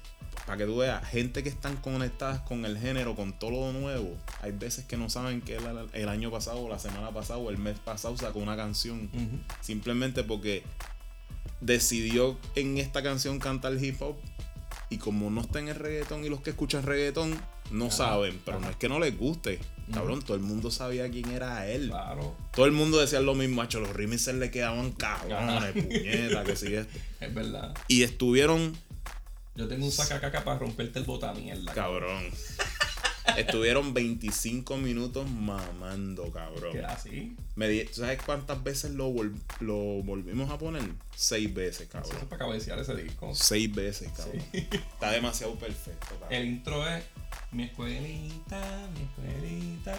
[0.46, 4.16] para que tú veas, gente que están conectadas con el género, con todo lo nuevo,
[4.40, 7.58] hay veces que no saben que él el año pasado, la semana pasada o el
[7.58, 9.10] mes pasado sacó una canción.
[9.60, 10.62] Simplemente porque
[11.60, 14.16] decidió en esta canción cantar hip hop.
[14.88, 18.58] Y como no está en el reggaetón y los que escuchan reggaetón no saben, pero
[18.58, 19.60] no es que no les guste.
[19.92, 21.88] Cabrón, todo el mundo sabía quién era él.
[21.90, 26.52] Claro, Todo el mundo decía lo mismo, macho, los remixes le quedaban cabrones, puñeta, que
[26.52, 26.98] esto.
[27.20, 27.74] es verdad.
[27.88, 28.76] Y estuvieron,
[29.54, 31.72] Yo tengo un sacacaca para romperte el bota mierda.
[31.72, 32.30] cabrón.
[33.36, 36.72] Estuvieron 25 minutos mamando, cabrón.
[36.72, 37.36] Que así.
[37.56, 40.82] Me di- ¿tú ¿Sabes cuántas veces lo, vol- lo volvimos a poner?
[41.14, 42.28] Seis veces, Eso es cabrón.
[42.28, 43.34] para cabecear ese disco.
[43.34, 44.42] Seis veces, cabrón.
[44.52, 46.28] Está demasiado perfecto, cabrón.
[46.32, 47.04] El intro es
[47.52, 49.94] mi escuelita, mi escuelita.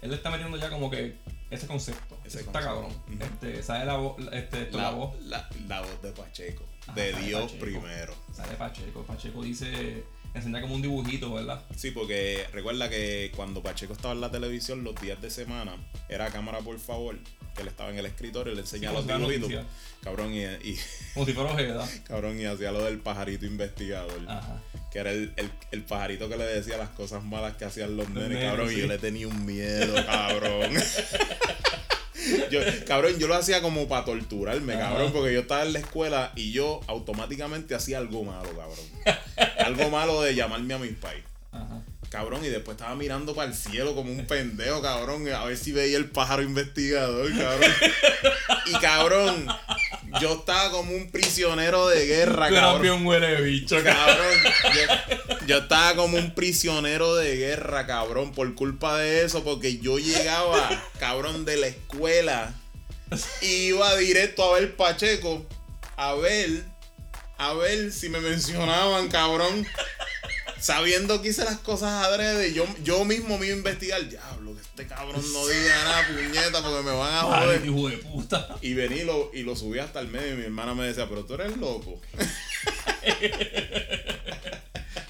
[0.00, 1.16] Él le está metiendo ya como que
[1.50, 2.16] ese concepto.
[2.24, 2.58] Ese Eso concepto.
[2.58, 2.92] Está cabrón.
[2.92, 3.24] Ujú.
[3.24, 5.20] Este, sale la voz, este, esto, la, la, voz.
[5.22, 6.64] la- la voz de Pacheco.
[6.82, 7.64] Ajá, de Dios Pacheco.
[7.64, 8.14] primero.
[8.32, 9.02] Sale Pacheco.
[9.02, 10.04] Pacheco dice,
[10.38, 11.62] enseña como un dibujito, ¿verdad?
[11.76, 15.76] Sí, porque recuerda que cuando Pacheco estaba en la televisión los días de semana,
[16.08, 17.16] era cámara por favor,
[17.54, 19.64] que él estaba en el escritorio y le enseñaba Sí, los dibujitos.
[20.02, 20.78] Cabrón, y, y-
[21.14, 21.88] Como si fuera Ojeda.
[22.06, 24.20] cabrón, y hacía lo del pajarito investigador.
[24.28, 24.62] Ajá.
[24.92, 28.08] Que era el, el- el pajarito que le decía las cosas malas que hacían los,
[28.10, 28.72] nenes, cabrón.
[28.72, 30.72] Y yo le tenía un miedo, cabrón.
[32.50, 34.88] Yo, cabrón, yo lo hacía como para torturarme, Ajá.
[34.90, 38.76] cabrón, porque yo estaba en la escuela y yo automáticamente hacía algo malo, cabrón.
[39.68, 41.22] Algo malo de llamarme a mis pais.
[41.52, 41.82] Ajá.
[42.10, 45.72] Cabrón, y después estaba mirando para el cielo como un pendejo, cabrón, a ver si
[45.72, 47.70] veía el pájaro investigador, cabrón.
[48.64, 49.46] Y cabrón,
[50.20, 53.06] yo estaba como un prisionero de guerra, cabrón.
[53.06, 54.26] huele bicho, cabrón.
[54.42, 59.78] Cabrón, yo, yo estaba como un prisionero de guerra, cabrón, por culpa de eso, porque
[59.78, 62.54] yo llegaba, cabrón, de la escuela
[63.40, 65.46] y iba directo a ver Pacheco,
[65.96, 66.64] a ver,
[67.38, 69.66] a ver si me mencionaban, cabrón.
[70.60, 74.08] Sabiendo que hice las cosas adrede, yo, yo mismo me iba a investigar.
[74.08, 77.64] Diablo, que este cabrón no diga nada, puñeta, porque me van a Ay, joder.
[77.64, 78.56] hijo de puta.
[78.60, 81.08] Y vení y lo, y lo subí hasta el medio y mi hermana me decía,
[81.08, 82.00] pero tú eres loco.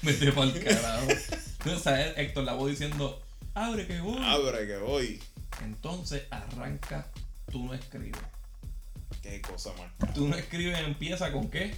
[0.01, 1.07] Me te pa'l carajo.
[1.09, 2.13] Entonces, ¿sabes?
[2.17, 3.21] Héctor la voz diciendo,
[3.53, 4.17] abre que voy.
[4.23, 5.21] Abre que voy.
[5.63, 7.07] Entonces arranca,
[7.51, 8.21] tú no escribes.
[9.21, 10.13] Qué cosa más.
[10.13, 11.75] Tú no escribes, empieza con qué?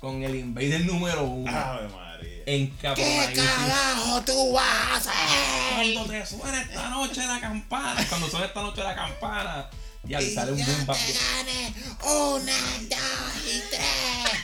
[0.00, 1.50] Con el invader número uno.
[1.50, 2.42] Ave María.
[2.46, 3.46] Encabronadísimo.
[3.46, 5.94] carajo tú vas a hacer?
[5.94, 8.06] Cuando te suena esta noche la campana.
[8.08, 9.70] Cuando suena esta noche la campana.
[10.08, 10.96] Y ahí sale un boom bap.
[10.96, 12.52] gane una,
[12.88, 14.40] dos y tres.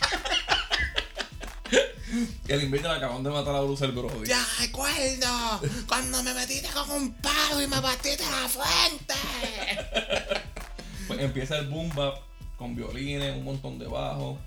[2.48, 4.28] El invader acaban de matar a Bruce el Brody.
[4.28, 9.14] Ya recuerdo cuando me metiste con un palo y me batiste la fuente.
[11.06, 12.18] Pues empieza el boom bap
[12.56, 14.38] con violines, un montón de bajo,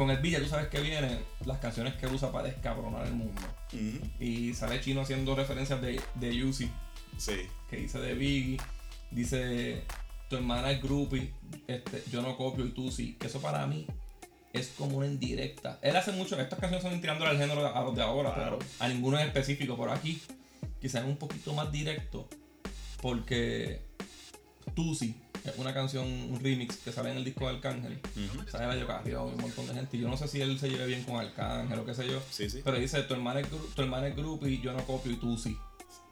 [0.00, 3.12] con el ya tú sabes que vienen las canciones que él usa para descabronar el
[3.12, 3.42] mundo.
[4.18, 6.70] Y sale Chino haciendo referencias de, de Uzi,
[7.18, 7.34] Sí.
[7.68, 8.56] que dice de Biggie,
[9.10, 9.84] dice
[10.30, 11.34] tu hermana es groupie,
[11.66, 13.18] este, yo no copio y tú sí.
[13.22, 13.86] Eso para mí
[14.54, 15.78] es como una indirecta.
[15.82, 18.58] Él hace mucho, estas canciones son tirando al género a los de ahora, Claro.
[18.78, 19.76] a ninguno en específico.
[19.76, 20.18] Pero aquí
[20.80, 22.26] quizás es un poquito más directo,
[23.02, 23.82] porque
[24.74, 25.14] Tusi
[25.56, 28.00] una canción, un remix que sale en el disco de Arcángel.
[28.16, 28.48] Ujú.
[28.50, 29.98] Sale la Carrión y un montón de gente.
[29.98, 32.22] Yo no sé si él se lleve bien con Arcángel o qué sé yo.
[32.30, 32.60] Sí, sí.
[32.64, 35.36] Pero dice, tu hermana es, tu hermana es groupie y yo no copio y tú
[35.38, 35.56] sí.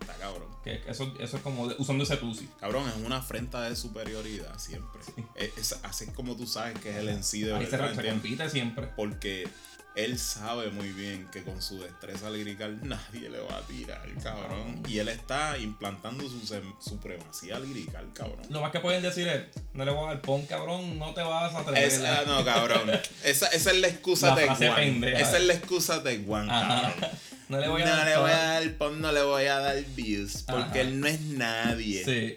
[0.00, 0.48] Está cabrón.
[0.62, 2.48] Que eso, eso es como de- usando ese tú sí.
[2.60, 5.00] Cabrón, es una afrenta de superioridad siempre.
[5.34, 7.72] Es, es- así es como tú sabes que es el en sí de Ahí se,
[7.72, 7.86] verdad.
[7.88, 8.22] se ¿entiendes?
[8.22, 8.88] compite siempre.
[8.96, 9.48] Porque
[9.94, 14.82] él sabe muy bien que con su destreza lirical nadie le va a tirar, cabrón.
[14.88, 16.40] Y él está implantando su
[16.80, 18.40] supremacía lirical, cabrón.
[18.48, 19.42] Lo más que pueden decir es,
[19.74, 21.82] no le voy a dar pon cabrón, no te vas a atrever.
[21.84, 22.90] Esa, no, cabrón.
[23.24, 24.74] Esa, esa es la excusa La de Juan.
[24.74, 25.18] pendeja.
[25.18, 27.10] Esa es la excusa de Juan, cabrón.
[27.48, 28.40] No le voy a no dar le voy a pon.
[28.46, 30.42] dar pop, no le voy a dar views.
[30.46, 30.80] Porque Ajá.
[30.82, 32.04] él no es nadie.
[32.04, 32.34] Sí.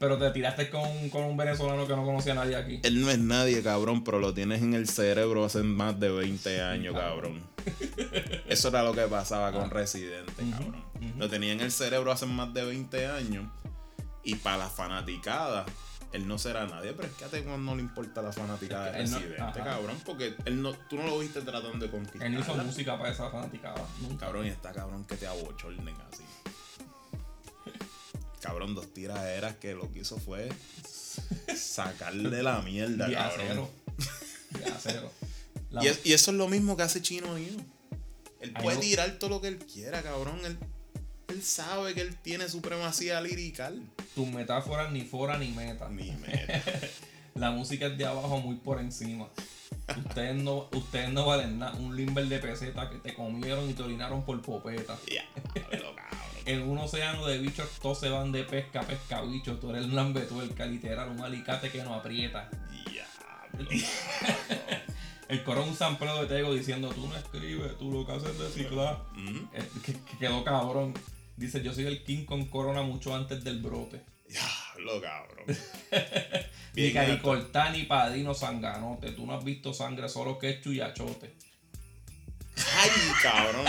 [0.00, 2.80] Pero te tiraste con, con un venezolano que no conocía a nadie aquí.
[2.82, 6.62] Él no es nadie, cabrón, pero lo tienes en el cerebro hace más de 20
[6.62, 7.42] años, cabrón.
[8.48, 10.84] Eso era lo que pasaba con Residente, Ujú, cabrón.
[11.18, 13.44] Lo tenía en el cerebro hace más de 20 años.
[14.24, 15.66] Y para la fanaticada,
[16.12, 16.94] él no será nadie.
[16.94, 19.60] Pero es que a Teguan no le importa la fanaticada Es que de no- Residente,
[19.60, 19.96] cabrón.
[20.06, 22.22] Porque él no, tú no lo viste tratando de conquistar.
[22.26, 23.86] Él no hizo música para esa fanaticada.
[24.00, 24.24] Nunca.
[24.24, 26.24] Cabrón, y está cabrón que te abochornen así.
[28.40, 30.48] Cabrón, dos tiraderas que lo que hizo fue
[31.56, 33.46] sacarle la mierda, Día cabrón.
[33.48, 33.70] cero.
[34.58, 35.12] Día cero.
[35.70, 37.62] La- Y, es- y eso es lo mismo que hace Chino Nino.
[38.40, 38.80] Él Ay, puede no.
[38.82, 40.40] tirar todo lo que él quiera, cabrón.
[40.44, 40.58] Él,
[41.28, 43.82] él sabe que él tiene supremacía lirical.
[44.14, 45.88] Tus metáforas ni fora ni meta.
[45.90, 46.46] Ni me.
[47.34, 49.28] La música es de abajo muy por encima.
[50.06, 51.74] Ustedes no, ustedes no valen nada.
[51.76, 54.98] Un limber de peseta que te comieron y te orinaron por popeta.
[55.12, 55.24] Ya,
[55.54, 55.94] cabrón.
[56.46, 59.60] En un océano de bichos todos se van de pesca, pesca bichos.
[59.60, 62.48] Tú eres un lambetuerca, literal, un alicate que no aprieta.
[62.70, 63.70] Diablo.
[65.28, 68.38] El coro un sampleo de Tego diciendo, tú no escribes, tú lo que haces es
[68.38, 69.00] reciclar.
[69.12, 69.48] Ujú.
[69.54, 70.92] Eh, que, que quedó cabrón.
[71.36, 74.02] Dice, yo soy el king con corona mucho antes del brote.
[74.28, 75.44] Diablo, cabrón.
[76.74, 79.12] Ni caricortá ni padino sanganote.
[79.12, 81.34] Tú no has visto sangre, solo que es chuyachote.
[82.56, 82.90] Ay,
[83.22, 83.66] cabrón.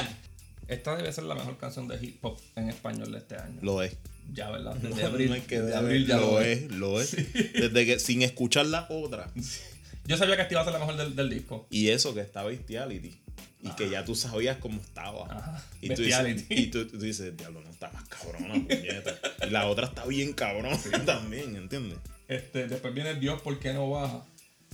[0.71, 3.59] Esta debe ser la mejor canción de hip hop en español de este año.
[3.61, 3.97] Lo es.
[4.33, 4.73] Ya, ¿verdad?
[4.75, 7.11] Desde No, abril, no hay que desde ver, abril ya lo, lo es, lo es.
[7.53, 9.29] Desde que sin escuchar la otra.
[10.05, 11.67] Yo sabía que esta iba a ser la mejor del, del disco.
[11.69, 13.17] Y eso que está Bestiality.
[13.63, 15.25] Y que ya tú sabías cómo estaba.
[15.25, 15.63] Ajá.
[15.81, 19.19] Y, tú dices, y tú, tú dices, diablo, no está más cabrona, puñeta.
[19.45, 21.99] Y la otra está bien cabrón también, ¿entiendes?
[22.27, 24.25] Este, después viene Dios, ¿por qué no baja?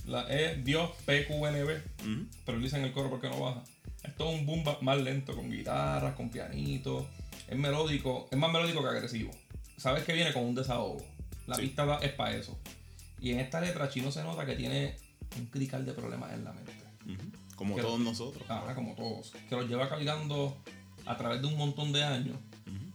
[0.06, 1.68] La es Dios PQNB,
[2.00, 2.26] Ujú.
[2.46, 3.62] pero él dice en el coro, ¿por qué no baja?
[4.02, 7.06] Esto es un boom bap más lento, con guitarras, con pianito.
[7.48, 9.30] Es melódico, es más melódico que agresivo.
[9.76, 11.04] Sabes que viene con un desahogo.
[11.46, 11.62] La Sí.
[11.62, 12.58] pista va- es para eso.
[13.20, 14.96] Y en esta letra Chino se nota que tiene
[15.36, 16.72] un crical de problemas en la mente.
[17.56, 18.48] Como Que- todos nosotros.
[18.48, 19.32] Ahora como todos.
[19.48, 20.56] Que los lleva cargando
[21.06, 22.36] a través de un montón de años.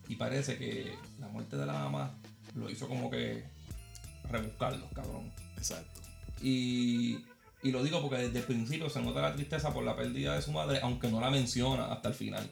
[0.07, 2.15] Y parece que la muerte de la mamá
[2.55, 3.43] lo hizo como que
[4.29, 5.31] rebuscarlos, cabrón.
[5.57, 6.01] Exacto.
[6.41, 7.19] Y,
[7.63, 10.41] y lo digo porque desde el principio se nota la tristeza por la pérdida de
[10.41, 12.49] su madre, aunque no la menciona hasta el final.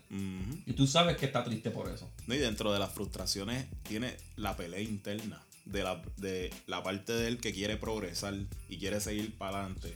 [0.65, 2.09] Y tú sabes que está triste por eso.
[2.27, 5.41] No, y dentro de las frustraciones tiene la pelea interna
[5.71, 8.33] de la, de la parte de él que quiere progresar
[8.69, 9.93] y quiere seguir para adelante.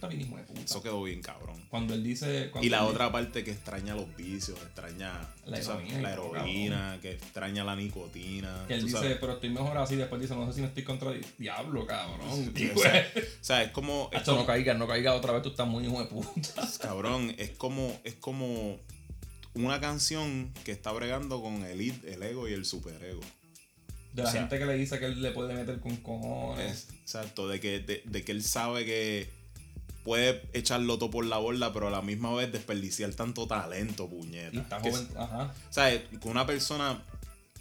[0.63, 1.61] Eso quedó bien cabrón.
[1.69, 2.49] Cuando él dice...
[2.51, 6.99] cuando Y la él otra parte que extraña los vicios, extraña La sabes, la heroína,
[7.01, 8.65] que extraña la nicotina.
[8.67, 9.17] Que él dice, sabes.
[9.19, 9.95] pero estoy mejor así.
[9.95, 11.13] Después dice, no sé si me estoy contra...
[11.38, 12.28] Diablo, cabrón.
[12.30, 15.49] O, sea, o sea, es como, es Hacho, no caigas, no caigas otra vez, tú
[15.49, 16.69] estás muy hijo de puta.
[16.82, 18.80] cabrón, es como, es como
[19.53, 23.21] una canción que está bregando con el, el ego y el superego.
[24.16, 26.72] De la O sea, gente que le dice que él le puede meter con cojones.
[26.72, 29.30] Es- exacto, de que, de, de que él sabe que
[30.03, 34.55] puede echarlo todo por la borda, pero a la misma vez desperdiciar tanto talento, puñeta.
[34.55, 35.53] y está Que joven, ajá.
[35.70, 37.03] O sea, que una persona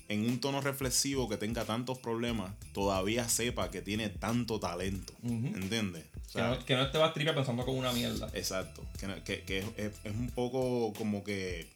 [0.09, 5.15] en un tono reflexivo que tenga tantos problemas todavía sepa que tiene tanto talento.
[5.23, 5.47] Ujú.
[5.57, 6.05] ¿Entiendes?
[6.29, 8.29] O Que no, que no te vas pensando como una mierda.
[8.35, 8.85] Exacto.
[8.99, 11.71] Que, que- que es, es- es un poco como que,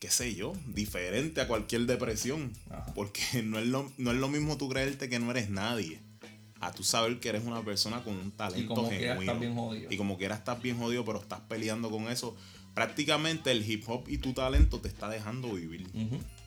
[0.00, 2.52] qué sé yo, diferente a cualquier depresión.
[2.70, 2.92] Ajá.
[2.94, 6.00] Porque no es, lo, no es lo mismo tú creerte que no eres nadie.
[6.62, 9.32] A tú saber que eres una persona con un Y talento como quiera genuino.
[9.32, 9.92] estás bien jodido.
[9.92, 12.36] Y como quiera estás bien jodido, pero estás peleando con eso.
[12.74, 15.88] Prácticamente el hip hop y tu talento te está dejando vivir.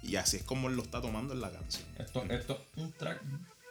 [0.04, 1.84] Y así es como él lo está tomando en la canción.
[1.98, 3.22] Esto, esto es un track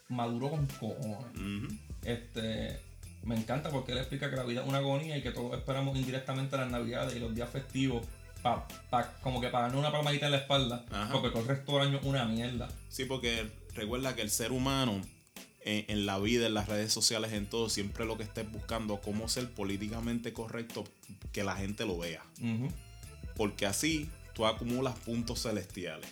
[0.09, 1.73] maduro con cojones.
[2.05, 2.81] Este,
[3.25, 5.97] me encanta porque él explica que la vida es una agonía y que todos esperamos
[5.97, 8.05] indirectamente las navidades y los días festivos
[8.43, 11.13] pa, pa- como que para darnos una palmadita en la espalda, Ajá.
[11.13, 12.69] porque con el resto del año una mierda.
[12.89, 15.01] Sí, porque recuerda que el ser humano
[15.65, 19.01] en, en la vida, en las redes sociales, en todo, siempre lo que esté buscando
[19.01, 20.85] cómo ser políticamente correcto
[21.33, 22.23] que la gente lo vea.
[23.37, 26.09] Porque así tú acumulas puntos celestiales.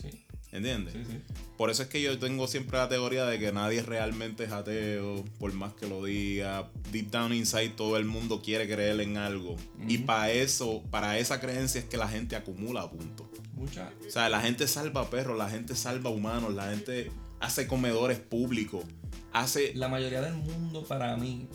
[0.00, 0.23] Sí,
[0.54, 0.94] ¿Entiendes?
[0.94, 1.20] sí, sí.
[1.58, 5.24] Por eso es que yo tengo siempre la teoría de que nadie realmente es ateo,
[5.40, 6.70] por más que lo diga.
[6.92, 9.56] Deep down inside todo el mundo quiere creer en algo.
[9.88, 13.26] Y para eso, para esa creencia es que la gente acumula puntos.
[13.54, 18.18] Mucha, O sea, la gente salva perros, la gente salva humanos, la gente hace comedores
[18.20, 18.84] públicos,
[19.32, 19.74] hace...
[19.74, 21.48] la mayoría del mundo para mí,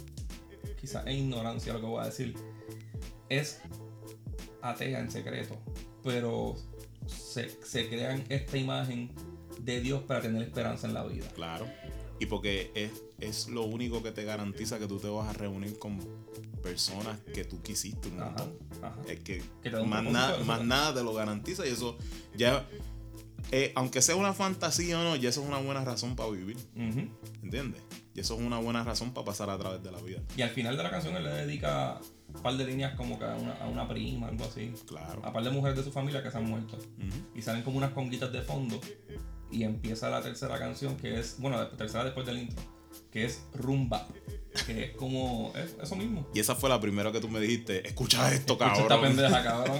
[0.80, 2.36] quizás es ignorancia lo que voy a decir,
[3.28, 3.62] es
[4.62, 5.58] atea en secreto,
[6.04, 6.56] pero
[7.10, 9.12] se, se crean esta imagen
[9.60, 11.28] de Dios para tener esperanza en la vida.
[11.36, 11.68] Claro.
[12.20, 15.78] Y porque es, es lo único que te garantiza que tú te vas a reunir
[15.80, 16.00] con
[16.62, 18.58] personas que tú quisiste un Ajá, montón.
[18.82, 18.96] ajá.
[19.08, 19.42] Es que,
[19.86, 21.98] más, nada más nada te lo garantiza y eso
[22.36, 22.68] ya...
[23.52, 26.58] eh, aunque sea una fantasía o no, ya eso es una buena razón para vivir.
[26.76, 27.08] Ujú.
[27.42, 27.82] ¿Entiendes?
[28.14, 30.22] Y eso es una buena razón para pasar a través de la vida.
[30.36, 32.02] Y al final de la canción él le dedica
[32.36, 34.74] un par de líneas como que a una, a una prima, algo así.
[34.88, 35.22] Claro.
[35.26, 36.78] A par de mujeres de su familia que se han muerto.
[37.36, 38.80] Y salen como unas conguitas de fondo.
[39.52, 42.64] Y empieza la tercera canción que es, bueno, la tercera después del intro,
[43.12, 44.08] que es Rumba.
[44.66, 46.28] Que es como es eso mismo.
[46.34, 47.88] Y esa fue la primera que tú me dijiste.
[47.88, 49.16] Escucha esto, Escucha esta cabrón.
[49.16, 49.80] pendeja, cabrón.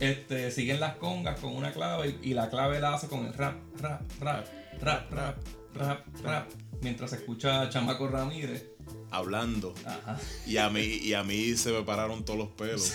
[0.00, 3.56] este, siguen las congas con una clave y la clave la hace con el rap,
[3.80, 4.46] rap, rap,
[4.80, 5.36] rap, rap,
[5.74, 6.50] rap, rap.
[6.84, 8.66] Mientras se escucha a Chamaco Ramírez.
[9.10, 9.74] Hablando.
[9.86, 10.20] Ajá.
[10.46, 12.92] Y a mí, y a mí se me pararon todos los pelos.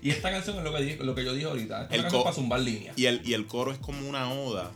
[0.00, 1.82] Y esta canción es lo que, dije- lo que yo dije ahorita.
[1.82, 2.96] Esta El canción para zumbar líneas.
[2.98, 4.70] Y el, y el coro es como una oda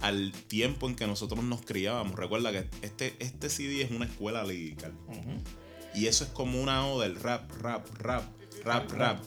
[0.00, 2.14] al tiempo en que nosotros nos criábamos.
[2.16, 4.92] Recuerda que este, este CD es una escuela lírica.
[5.94, 8.24] Y eso es como una oda, el rap, rap, rap,
[8.62, 9.24] rap, rap.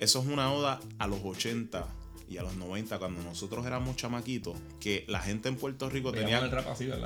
[0.00, 1.86] Eso es una oda a los 80
[2.30, 6.40] y a los 90, cuando nosotros éramos chamaquitos, que la gente en Puerto Rico tenía,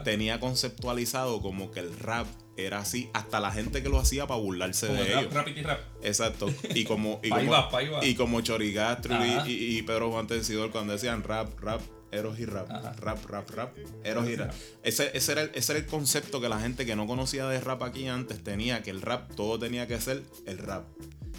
[0.04, 4.38] tenía conceptualizado como que el rap era así, hasta la gente que lo hacía para
[4.38, 5.32] burlarse Como de rap, ellos.
[5.34, 5.80] rap y rap.
[6.02, 6.46] Exacto.
[6.74, 7.70] Y como, y como, va,
[8.04, 11.80] y como Chorigastro y, y- y Pedro Juan Tencidor cuando decían rap, rap,
[12.12, 12.92] eros y rap, Ajá.
[12.92, 14.52] rap, rap, rap, eros y rap.
[14.84, 17.60] Ese, ese, era el, ese era el concepto que la gente que no conocía de
[17.60, 20.84] rap aquí antes tenía, que el rap todo tenía que ser el rap.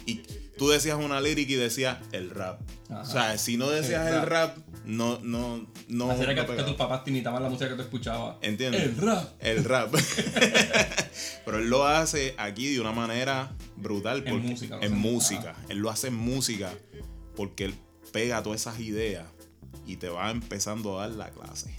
[0.06, 0.22] Y
[0.56, 2.60] tú decías una lírica y decías el rap.
[2.88, 3.00] Ajá.
[3.02, 4.56] O sea, si no decías El el rap.
[4.56, 6.12] rap, no, no, no.
[6.12, 8.36] Era no que, tus papás te imitaban la música que tú escuchabas.
[8.42, 8.82] ¿Entiendes?
[8.84, 9.28] El rap.
[9.40, 9.94] El rap.
[11.44, 14.22] Pero él lo hace aquí de una manera brutal.
[14.26, 15.56] En música, En música.
[15.68, 16.72] Él lo hace en música
[17.34, 17.74] porque él
[18.12, 19.26] pega todas esas ideas
[19.86, 21.74] y te va empezando a dar la clase.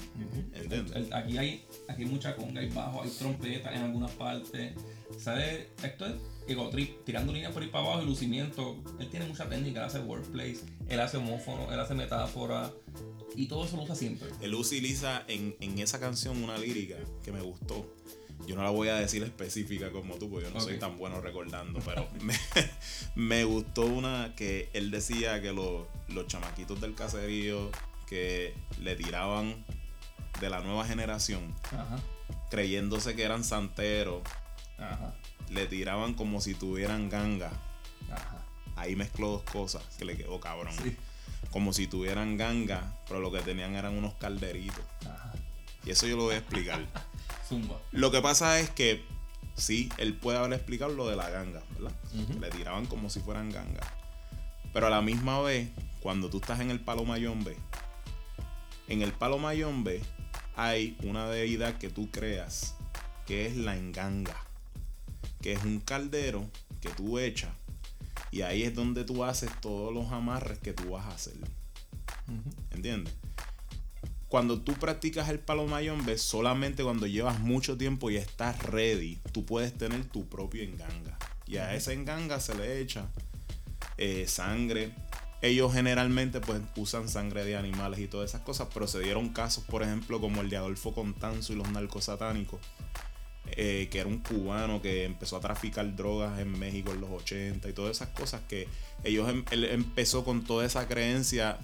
[0.53, 0.95] ¿Entiendes?
[0.95, 4.73] El- aquí hay aquí hay mucha conga, hay bajo, hay trompeta en algunas partes.
[5.17, 5.67] ¿Sabes?
[5.83, 6.13] Esto es
[6.71, 8.77] trip, tirando líneas por ahí para abajo y lucimiento.
[8.99, 12.71] Él tiene mucha técnica, él hace wordplays, él hace homófono, él hace metáfora.
[13.35, 14.29] Y todo eso lo usa siempre.
[14.41, 17.93] Él utiliza en, en esa canción una lírica que me gustó.
[18.45, 21.21] Yo no la voy a decir específica como tú, porque yo no soy tan bueno
[21.21, 22.33] recordando, pero me,
[23.15, 27.71] me gustó una que él decía que los, los chamaquitos del caserío
[28.07, 29.65] que le tiraban
[30.39, 31.99] de la nueva generación, Ajá,
[32.49, 34.21] creyéndose que eran santeros,
[34.77, 35.15] ajá,
[35.49, 37.51] le tiraban como si tuvieran ganga.
[38.11, 38.43] ajá.
[38.75, 40.73] Ahí mezcló dos cosas que le quedó cabrón.
[40.83, 40.95] Sí.
[41.51, 44.83] Como si tuvieran ganga, pero lo que tenían eran unos calderitos.
[45.01, 45.33] Ajá.
[45.85, 46.85] Y eso yo lo voy a explicar.
[47.47, 47.79] Zumba.
[47.91, 49.03] Lo que pasa es que
[49.55, 51.95] sí, él puede haber explicado lo de la ganga, ¿verdad?
[52.39, 53.81] Le tiraban como si fueran ganga.
[54.73, 55.69] Pero a la misma vez,
[56.01, 57.57] cuando tú estás en el palo mayombe,
[58.87, 60.01] en el palo mayombe
[60.55, 62.75] hay una deidad que tú creas,
[63.25, 64.35] que es la enganga,
[65.41, 66.45] que es un caldero
[66.81, 67.51] que tú echas
[68.31, 71.35] y ahí es donde tú haces todos los amarres que tú vas a hacer.
[72.71, 73.13] ¿Entiendes?
[74.27, 79.45] Cuando tú practicas el palo mayombe, solamente cuando llevas mucho tiempo y estás ready, tú
[79.45, 81.17] puedes tener tu propio enganga.
[81.45, 83.07] Y a esa enganga se le echa
[83.97, 84.93] eh, sangre.
[85.41, 89.63] Ellos generalmente pues usan sangre de animales y todas esas cosas, pero se dieron casos,
[89.63, 92.59] por ejemplo, como el de Adolfo Contanzo y los narcosatánicos,
[93.59, 97.67] eh, que era un cubano que empezó a traficar drogas en México en los 80
[97.67, 98.67] y todas esas cosas que
[99.03, 101.57] ellos em- él empezó con toda esa creencia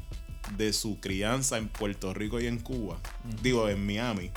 [0.57, 2.97] de su crianza en Puerto Rico y en Cuba,
[3.43, 4.31] digo en Miami.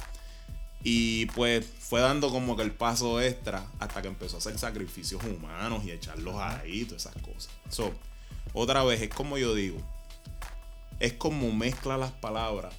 [0.84, 5.24] Y pues fue dando como que el paso extra hasta que empezó a hacer sacrificios
[5.24, 7.48] humanos y echarlos ahí, todas esas cosas.
[7.70, 7.90] So,
[8.52, 9.78] otra vez, es como yo digo,
[11.00, 12.74] es como mezcla las palabras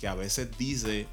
[0.00, 1.06] que a veces dice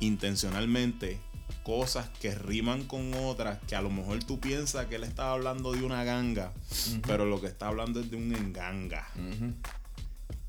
[0.00, 1.18] intencionalmente
[1.64, 5.72] cosas que riman con otras que a lo mejor tú piensas que él estaba hablando
[5.72, 6.52] de una ganga,
[7.06, 9.08] pero lo que está hablando es de un enganga,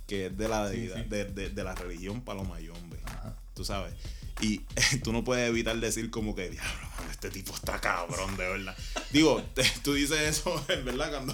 [0.07, 1.09] que es de la Sí, deidad- sí.
[1.09, 2.99] De, de- de la religión palomayombe.
[3.05, 3.33] Ajá.
[3.55, 3.93] Tú sabes.
[4.41, 4.59] Y
[5.03, 8.75] tú no puedes evitar decir como que, diablo, este tipo está cabrón, de verdad.
[9.11, 11.33] Digo, te- tú dices eso, en verdad, cuando,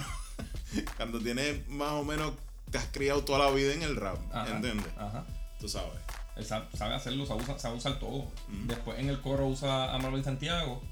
[0.96, 2.32] cuando tienes más o menos,
[2.70, 4.54] te has criado toda la vida en el rap, Ajá.
[4.54, 4.92] ¿entiendes?
[4.96, 5.26] Ajá.
[5.60, 5.98] Tú sabes.
[6.36, 8.16] Él sabe, sabe hacerlo, sabe usar, sabe usar todo.
[8.18, 8.66] Ujú.
[8.66, 10.82] Después en el coro usa a Marvin Santiago.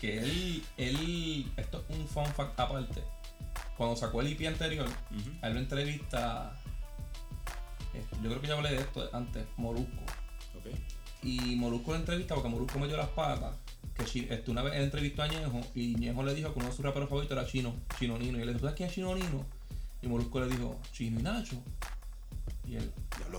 [0.00, 3.02] Que él, él, esto es un fun fact aparte.
[3.78, 5.30] Cuando sacó el EP anterior, Ujú.
[5.42, 6.58] a él lo entrevista.
[7.94, 10.02] eh, Yo creo que ya hablé de esto antes, Molusco.
[11.22, 13.56] Y Molusco lo entrevista porque Molusco metió las patas.
[13.96, 14.04] Que
[14.34, 16.84] este, una vez él entrevistó a Ñejo y Ñejo le dijo que uno de sus
[16.84, 18.38] raperos favoritos era Chino, Chino Nino.
[18.38, 19.44] Y él le dijo, ¿tú sabes quién es Chino Nino?
[20.02, 21.56] Y Molusco le dijo, Chino y Nacho.
[22.66, 22.92] Y él,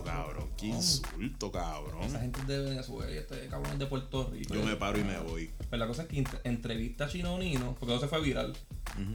[0.04, 0.50] Diablo, cabrón.
[0.58, 2.12] Qué insulto, esa cabrón.
[2.12, 4.54] gente es de Venezuela y este cabrón es de Puerto Rico.
[4.56, 5.52] Yo me paro y me voy.
[5.70, 8.54] Pues la cosa es que ent- entrevista a Chino Nino, porque no se fue viral.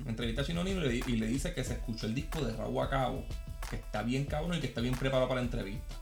[0.07, 2.83] Entrevista a Chino Nino y y le dice que se escuchó el disco de Raúl
[2.85, 3.25] a Cabo,
[3.71, 5.95] que está bien cabrón y que está bien preparado para la entrevista.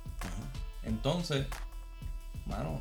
[0.83, 1.47] Entonces,
[2.47, 2.81] mano,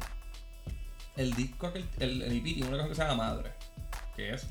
[1.16, 3.52] el disco, aquel, el, el EP tiene una cosa que se llama Madre,
[4.16, 4.48] que es,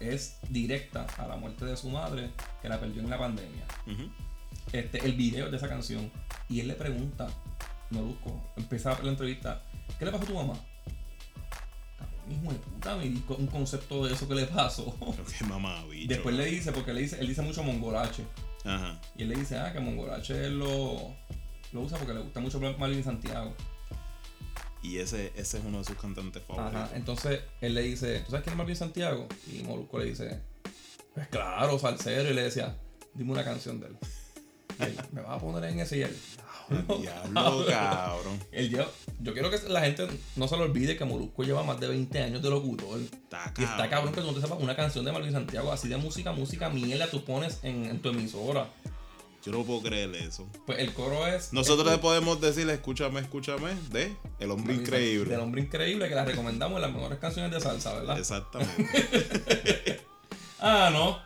[0.00, 2.30] es directa a la muerte de su madre,
[2.62, 3.64] que la perdió en la pandemia.
[4.72, 6.10] Este, el video de esa canción,
[6.48, 7.28] y él le pregunta,
[7.90, 9.62] Molusco, empieza la entrevista,
[9.98, 10.54] ¿qué le pasó a tu mamá?
[12.30, 14.96] Hijo de puta, me di un concepto de eso que le pasó.
[14.98, 16.08] Pero qué mamá, bicho.
[16.08, 18.24] Después le dice, porque le dice, él dice mucho mongolache.
[18.64, 18.98] Ajá.
[19.16, 21.14] Y él le dice, ah, que Mongolache lo,
[21.72, 23.54] lo usa porque le gusta mucho Marlene Santiago.
[24.82, 26.74] Y ese, ese es uno de sus cantantes favoritos.
[26.74, 26.96] Ajá.
[26.96, 29.28] Entonces él le dice, ¿tú sabes quién es Marlene Santiago?
[29.52, 30.40] Y Molusco le dice,
[31.14, 32.30] pues claro, salsero.
[32.30, 32.74] Y le decía,
[33.14, 33.98] dime una canción de él.
[34.80, 36.16] Él, me vas a poner en ese y él.
[37.00, 38.40] Diablo, cabrón.
[38.50, 38.88] Él lleva-
[39.20, 40.06] yo quiero que la gente
[40.36, 43.00] no se le olvide que Molusco lleva más de 20 años de locutor.
[43.00, 45.88] Está Y está cabrón que tú no te sepas una canción de Marlene Santiago, así
[45.88, 48.68] de música, música mierda tú pones en, en tu emisora.
[49.44, 50.48] Yo no puedo creer eso.
[50.64, 51.52] Pues el coro es.
[51.52, 55.30] Nosotros le podemos decir, escúchame, escúchame, de El Hombre Increíble.
[55.32, 58.18] Del hombre increíble que la recomendamos en las mejores canciones de salsa, ¿verdad?
[58.18, 60.00] Exactamente.
[60.66, 61.18] Ah, no.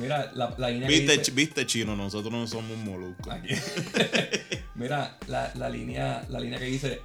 [0.00, 3.32] Mira, la, la línea que ¿Viste, dice- viste, chino, nosotros no somos moluscos.
[3.32, 3.54] Aquí.
[4.74, 7.00] Mira, la, la línea, la línea que dice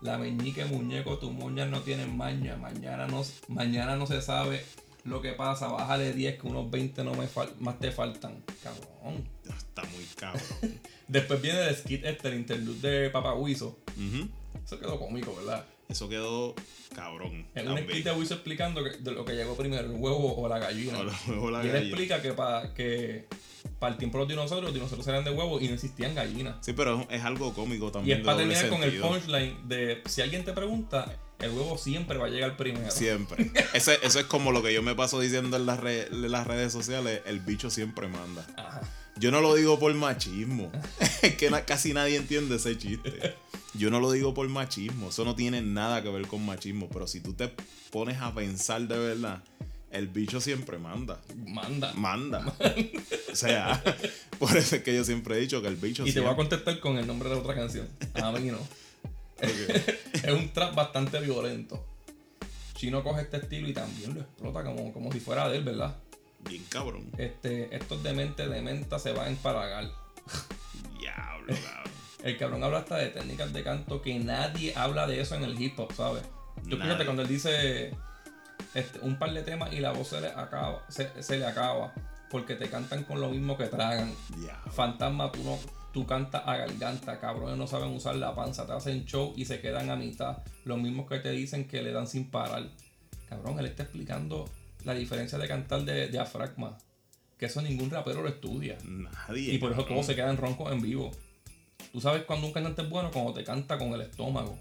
[0.00, 4.64] la meñique muñeco, tus moñas no tienen maña, mañana no, mañana no se sabe
[5.04, 8.42] lo que pasa, bájale 10 que unos 20 no me fal- más te faltan.
[8.62, 9.28] Cabrón.
[9.46, 10.42] Está muy cabrón.
[11.08, 13.78] Después viene el skit este, el interlude de Papa Huizo.
[13.96, 14.28] Ujú.
[14.64, 15.64] Eso quedó cómico, ¿verdad?
[15.88, 16.54] Eso quedó
[16.94, 17.46] cabrón.
[17.54, 20.58] Es un de Huizo explicando que- de lo que llegó primero, el huevo o la
[20.58, 20.98] gallina.
[20.98, 21.78] O la- o la y él gallina.
[21.88, 23.26] explica que para que
[23.78, 26.56] para el tiempo de los dinosaurios, los dinosaurios eran de huevo y no existían gallinas.
[26.64, 28.18] Sí, pero es, es algo cómico Y también.
[28.18, 32.18] es de para terminar con el punchline de si alguien te pregunta, el huevo siempre
[32.18, 32.90] va a llegar primero.
[32.90, 33.50] Siempre.
[33.74, 36.46] Ese- eso es como lo que yo me paso diciendo en las, re- en las
[36.46, 37.22] redes sociales.
[37.26, 38.46] El bicho siempre manda.
[38.56, 38.80] Ajá.
[39.16, 40.70] Yo no lo digo por machismo.
[41.22, 43.34] Es que na- casi nadie entiende ese chiste.
[43.78, 45.10] Yo no lo digo por machismo.
[45.10, 46.88] Eso no tiene nada que ver con machismo.
[46.88, 47.52] Pero si tú te
[47.90, 49.40] pones a pensar de verdad,
[49.92, 51.20] el bicho siempre manda.
[51.46, 51.92] Manda.
[51.94, 52.54] Manda.
[53.30, 53.80] O sea,
[54.38, 56.34] por eso es que yo siempre he dicho que el bicho Y te voy a
[56.34, 57.86] contestar con el nombre de otra canción.
[58.14, 58.58] A mí no.
[59.40, 61.84] es un trap bastante violento.
[62.74, 65.94] Chino coge este estilo y también lo explota como, como si fuera de él, ¿verdad?
[66.48, 67.04] Bien cabrón.
[67.18, 69.88] Este, estos demente de menta se van a empalagar.
[70.98, 71.97] Diablo, cabrón.
[72.22, 75.60] El cabrón habla hasta de técnicas de canto que nadie habla de eso en el
[75.60, 76.22] hip hop, ¿sabes?
[76.68, 76.82] Tú Nadie.
[76.82, 77.94] fíjate cuando él dice
[78.74, 81.92] este, un par de temas y la voz se le acaba, se, se le acaba.
[82.30, 84.12] Porque te cantan con lo mismo que tragan.
[84.72, 85.58] Fantasma, tú no,
[85.94, 89.60] tú cantas a garganta, cabrones no saben usar la panza, te hacen show y se
[89.60, 90.38] quedan a mitad.
[90.64, 92.68] Los mismos que te dicen que le dan sin parar.
[93.30, 94.44] Cabrón, él está explicando
[94.84, 96.76] la diferencia de cantar de diafragma.
[97.38, 98.76] Que eso ningún rapero lo estudia.
[98.84, 99.54] Nadie.
[99.54, 101.10] Y por eso todos se quedan roncos en vivo.
[101.92, 104.58] Tú sabes cuando un cantante es bueno, cuando te canta con el estómago.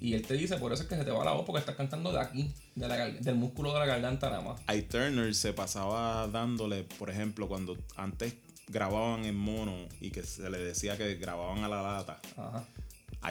[0.00, 1.76] Y él te dice, por eso es que se te va la voz, porque estás
[1.76, 4.60] cantando de aquí, de la gar- del músculo de la garganta nada más.
[4.74, 8.34] I Turner se pasaba dándole, por ejemplo, cuando antes
[8.66, 12.64] grababan en mono y que se le decía que grababan a la lata, Ajá.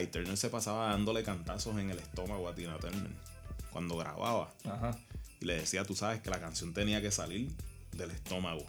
[0.02, 3.12] I Turner se pasaba dándole cantazos en el estómago a Tina Turner
[3.74, 4.54] cuando grababa.
[4.64, 4.98] Ajá.
[5.42, 7.52] Y le decía, tú sabes que la canción tenía que salir
[7.94, 8.66] del estómago.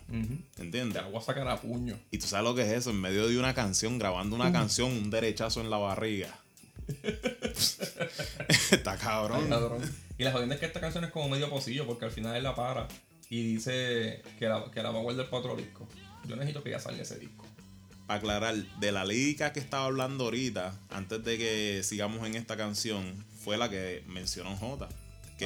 [0.54, 1.02] Te ¿Entiendes?
[1.02, 1.98] la voy a sacar a puño.
[2.10, 4.90] Y tú sabes lo que es eso, en medio de una canción, grabando una canción,
[4.92, 6.38] un derechazo en la barriga.
[8.70, 9.48] Está cabrón.
[9.48, 9.82] cabrón.
[10.18, 12.42] Y la jodienda es que esta canción es como medio pocillo, porque al final él
[12.42, 12.88] la para
[13.30, 15.88] y dice que la, que la va a guardar para otro disco.
[16.26, 17.46] Yo necesito que ya salga ese disco.
[18.06, 22.56] para aclarar, de la lírica que estaba hablando ahorita, antes de que sigamos en esta
[22.56, 24.88] canción, fue la que mencionó J.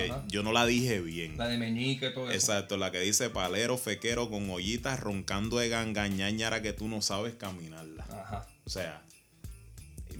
[0.05, 0.25] Que Ajá.
[0.29, 1.37] yo no la dije bien.
[1.39, 2.35] La de meñique, todo eso.
[2.35, 7.35] Exacto, la que dice palero, fequero, con ollitas, roncando de gangañañara que tú no sabes
[7.35, 8.05] caminarla.
[8.11, 8.47] Ajá.
[8.65, 9.03] O sea,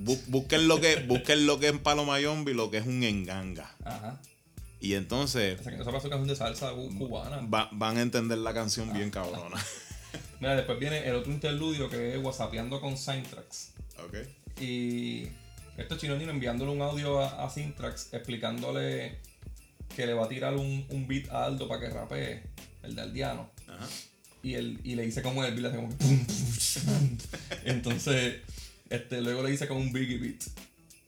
[0.05, 3.75] bu- busquen lo que busquen lo que es Palomayombi, lo que es un enganga.
[3.85, 4.21] Ajá.
[4.81, 7.39] Y entonces Esa, esa pasó canción de salsa cu- cubana.
[7.53, 9.57] va- van a entender la canción bien cabrona.
[10.41, 13.71] Mira, después viene el otro interludio que es WhatsAppeando con Syntrax.
[14.07, 14.17] ok.
[14.61, 15.29] Y
[15.79, 19.19] esto es Chinonino enviándole un audio a, a Syntrax explicándole
[19.95, 22.43] que le va a tirar un, un beat a Aldo para que rapee,
[22.83, 23.51] el de Aldiano.
[23.69, 23.87] Ajá.
[24.43, 26.27] Y, él, y le dice como el beat, le hace como que pum.
[27.65, 28.37] Entonces,
[28.91, 30.43] este, luego le dice como un Biggie beat.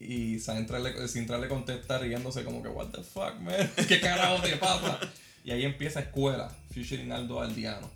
[0.01, 4.43] Y Sintra le, Sintra le contesta riéndose como que, what the fuck, man, ¿qué carajo
[4.43, 5.01] te pasa?
[5.45, 7.91] Y ahí empieza escuela, featuring Aldo Aldiano.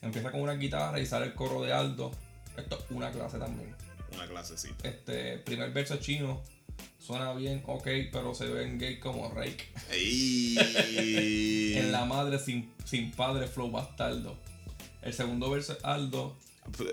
[0.00, 2.12] Empieza con una guitarra y sale el coro de Aldo.
[2.56, 3.74] Esto es una clase también.
[4.14, 4.88] Una clasecita.
[4.88, 6.42] Este, primer verso chino.
[6.98, 9.64] Suena bien, ok, pero se ven gay como Rake.
[11.78, 14.36] En la madre sin, sin padre, flow bastardo.
[15.02, 16.36] El segundo verso es Aldo.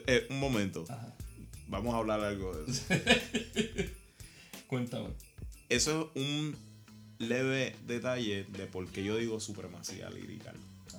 [0.08, 0.86] Eh, un momento.
[0.88, 1.14] Ajá.
[1.68, 2.84] Vamos a hablar algo de eso.
[4.68, 5.10] Cuéntame.
[5.68, 6.56] Eso es un
[7.18, 10.54] leve detalle de por qué yo digo supremacía lírica.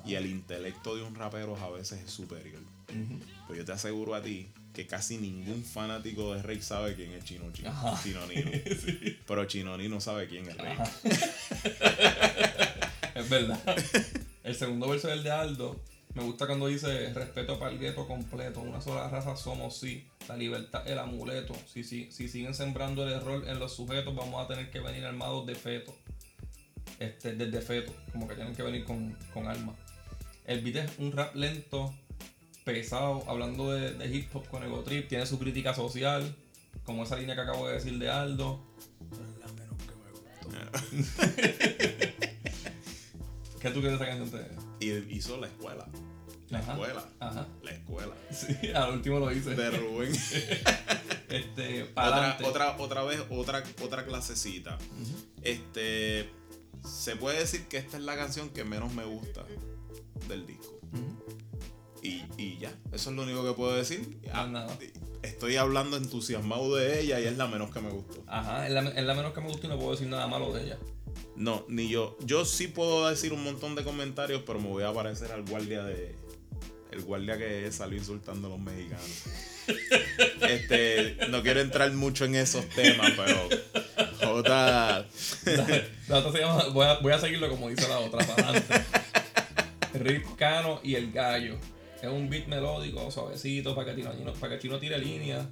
[0.04, 2.60] Y el intelecto de un rapero a veces es superior.
[2.88, 3.18] Ujú.
[3.46, 7.24] Pues yo te aseguro a ti que casi ningún fanático de Rey sabe quién es
[7.24, 7.72] Chino Chino.
[8.02, 8.50] Chino Nino.
[8.52, 9.18] Sí.
[9.26, 10.76] Pero Chino Nino sabe quién es Rey.
[13.14, 13.58] Es verdad.
[14.44, 15.80] El segundo verso del de Aldo.
[16.12, 18.60] Me gusta cuando dice respeto para el gueto completo.
[18.60, 20.06] Una sola raza somos, sí.
[20.28, 21.56] La libertad el amuleto.
[21.72, 25.06] Si, si, si siguen sembrando el error en los sujetos, vamos a tener que venir
[25.06, 25.96] armados de feto.
[26.98, 27.94] Este, desde feto.
[28.12, 29.76] Como que tienen que venir con, con armas.
[30.44, 31.94] El beat es un rap lento,
[32.66, 35.08] pesado, hablando de, de hip hop con ego trip.
[35.08, 36.34] Tiene su crítica social.
[36.84, 38.60] Como esa línea que acabo de decir de Aldo.
[43.60, 44.30] ¿Qué tú quieres canción?
[44.30, 45.86] Te- Y hizo la escuela.
[46.50, 46.72] La Ajá.
[46.72, 47.08] escuela.
[47.20, 47.46] Ajá.
[47.62, 48.14] La escuela.
[48.30, 49.54] Sí, al último lo hice.
[49.54, 50.12] De Rubén.
[51.28, 54.78] Este, otra, otra, otra vez, otra, otra clasecita.
[55.42, 56.30] Este.
[56.84, 59.44] Se puede decir que esta es la canción que menos me gusta
[60.28, 60.78] del disco.
[60.92, 61.36] Ujú.
[62.06, 64.18] Y, y ya, eso es lo único que puedo decir.
[64.26, 64.78] Más Ah, nada.
[65.22, 68.22] Estoy hablando entusiasmado de ella y es la menos que me gustó.
[68.26, 70.52] Ajá, es la, es la menos que me gusta y no puedo decir nada malo
[70.52, 70.78] de ella.
[71.34, 72.16] No, ni yo.
[72.20, 75.82] Yo sí puedo decir un montón de comentarios, pero me voy a parecer al guardia
[75.82, 76.14] de.
[76.92, 79.24] El guardia que salió insultando a los mexicanos.
[80.48, 83.48] este, no quiero entrar mucho en esos temas, pero.
[84.22, 85.06] Jota.
[86.08, 88.74] La otra se llama, voy a, voy a seguirlo como dice la otra, para adelante.
[89.94, 91.56] Rip Cano y el gallo.
[92.06, 95.48] Es un beat melódico, suavecito, para que Chino, para que Chino tire línea.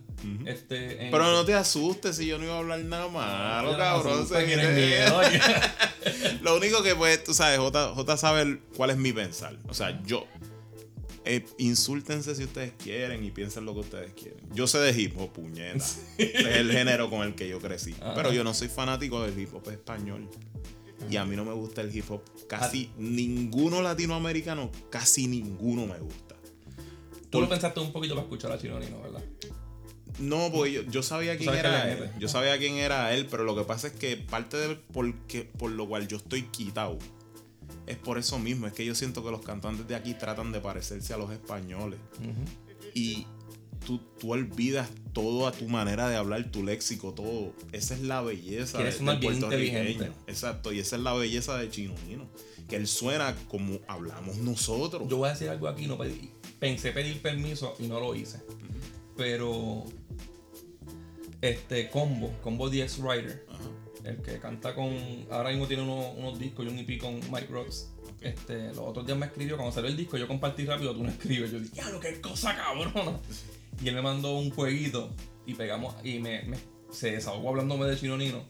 [0.46, 4.26] este, en- Pero no te asustes si yo no iba a hablar nada malo, cabrón.
[4.26, 5.20] se miedo.
[6.42, 9.56] Lo único que pues, tú sabes, J, J sabe cuál es mi pensar.
[9.68, 10.26] O sea, yo.
[11.24, 14.40] eh, insúltense si ustedes quieren y piensen lo que ustedes quieren.
[14.52, 15.82] Yo sé de hip hop, puñeta.
[16.18, 17.94] es el género con el que yo crecí.
[18.00, 18.14] Ajá.
[18.14, 20.28] Pero yo no soy fanático del hip hop español.
[21.10, 22.22] Y a mí no me gusta el hip hop.
[22.46, 22.94] Casi Ah.
[22.98, 26.23] ninguno latinoamericano, casi ninguno me gusta.
[27.34, 29.22] Tú lo pensaste un poquito para escuchar a Chino Nino, ¿verdad?
[30.18, 32.10] No, porque yo, yo sabía quién era él.
[32.20, 35.70] Yo sabía quién era él, pero lo que pasa es que parte de porque, por
[35.72, 36.98] lo cual yo estoy quitado
[37.86, 38.66] es por eso mismo.
[38.66, 41.98] Es que yo siento que los cantantes de aquí tratan de parecerse a los españoles.
[42.94, 43.26] Y
[43.84, 47.52] tú, tú olvidas todo a tu manera de hablar, tu léxico, todo.
[47.72, 49.78] Esa es la belleza de, del bien puertorriqueño.
[49.80, 50.12] inteligente.
[50.28, 51.94] Exacto, y esa es la belleza de Chino.
[52.68, 55.08] Que él suena como hablamos nosotros.
[55.08, 56.30] Yo voy a decir algo aquí, no pedí-
[56.64, 58.38] pensé pedir permiso y no lo hice.
[59.18, 59.84] Pero
[61.42, 63.64] este combo, combo DX Rider, Ajá.
[64.04, 64.90] el que canta con.
[65.30, 67.90] Ahora mismo tiene unos, unos discos y un EP con Mike Rocks.
[68.22, 71.10] Este, los otros días me escribió, cuando salió el disco, yo compartí rápido, tú no
[71.10, 71.52] escribes.
[71.52, 73.18] Yo dije, lo qué cosa cabrona.
[73.82, 75.10] Y él me mandó un jueguito
[75.46, 76.56] y pegamos, y me, me-
[76.92, 78.44] se desahogó hablándome de Chino Nino.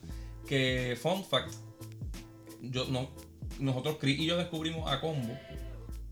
[0.47, 1.51] Que, fun fact,
[2.61, 3.09] yo, no,
[3.59, 5.35] nosotros, Chris y yo descubrimos a Combo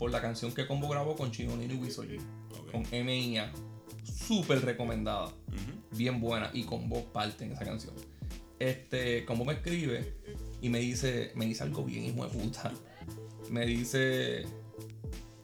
[0.03, 2.19] por la canción que Combo grabó con Chino Nino y Wiso G,
[2.59, 2.71] Ok.
[2.73, 3.53] con M.I.A.
[4.03, 5.31] Súper recomendada
[5.91, 7.93] bien buena y con voz parte en esa canción.
[8.59, 10.13] Este, como me escribe
[10.61, 12.73] y me dice, me dice algo bien hijo de puta.
[13.49, 14.43] Me dice,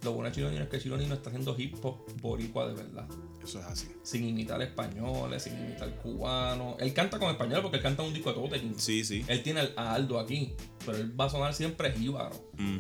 [0.04, 2.74] lo bueno de Chino Nino es que Chino Nino está haciendo hip hop boricua de
[2.74, 3.08] verdad.
[3.50, 3.88] Eso es así.
[4.04, 6.76] Sin imitar españoles, sin imitar cubanos.
[6.80, 9.26] Él canta con español porque él canta un disco de todo Sí, sí.
[9.28, 10.54] Él tiene a Aldo aquí,
[10.86, 12.32] pero él va a sonar siempre jíbaro.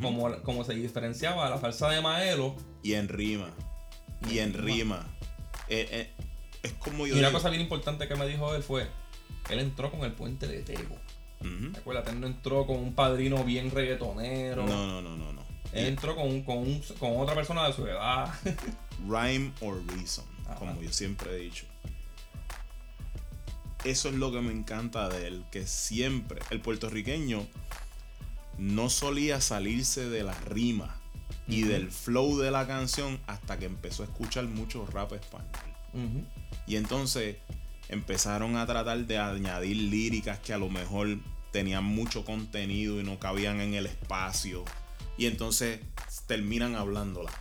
[0.01, 2.55] Como, como se diferenciaba a la salsa de Maelo.
[2.83, 3.51] Y en rima.
[4.29, 5.07] Y en rima.
[5.69, 6.13] Eh, eh,
[6.61, 7.15] es como yo.
[7.15, 8.87] Y una digo- cosa bien importante que me dijo él fue,
[9.49, 10.95] él entró con el puente de Tego.
[11.41, 11.77] Ujú.
[11.77, 14.65] Acuérdate, él no entró con un padrino bien reggaetonero.
[14.67, 15.49] No, no, no, no, no.
[15.71, 18.31] Él entró con, con, un- con otra persona de su edad.
[19.07, 20.25] Rhyme or reason.
[20.57, 21.65] Como yo siempre he dicho.
[23.85, 27.47] Eso es lo que me encanta de él, que siempre el puertorriqueño
[28.57, 30.99] no solía salirse de la rima
[31.47, 35.49] y del flow de la canción hasta que empezó a escuchar mucho rap español.
[36.67, 37.37] Y entonces
[37.87, 41.17] empezaron a tratar de añadir líricas que a lo mejor
[41.51, 44.63] tenían mucho contenido y no cabían en el espacio.
[45.17, 45.79] Y entonces
[46.27, 47.31] terminan hablándola,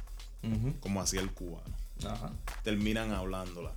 [0.80, 1.76] como hacía el cubano.
[2.06, 2.32] Ajá.
[2.62, 3.72] Terminan hablándola.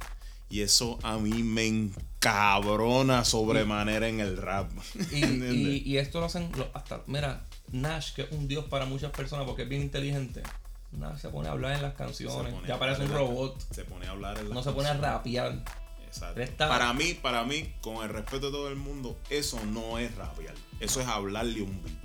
[0.50, 4.70] Y eso a mí me encabrona sobremanera en el rap.
[4.96, 5.54] Y, ¿Entiendes?
[5.54, 9.12] y, y esto lo hacen lo- hasta, mira, Nash, que es un dios para muchas
[9.12, 10.44] personas porque es bien inteligente.
[10.92, 14.08] Nash se pone a hablar en las canciones, ya parece un la- robot, Se pone
[14.08, 15.64] a hablar en no se pone a rapear.
[16.06, 16.42] Exacto.
[16.58, 20.54] Para mí, para mí, con el respeto de todo el mundo, eso no es rapear.
[20.82, 21.96] Eso es hablarle un beat.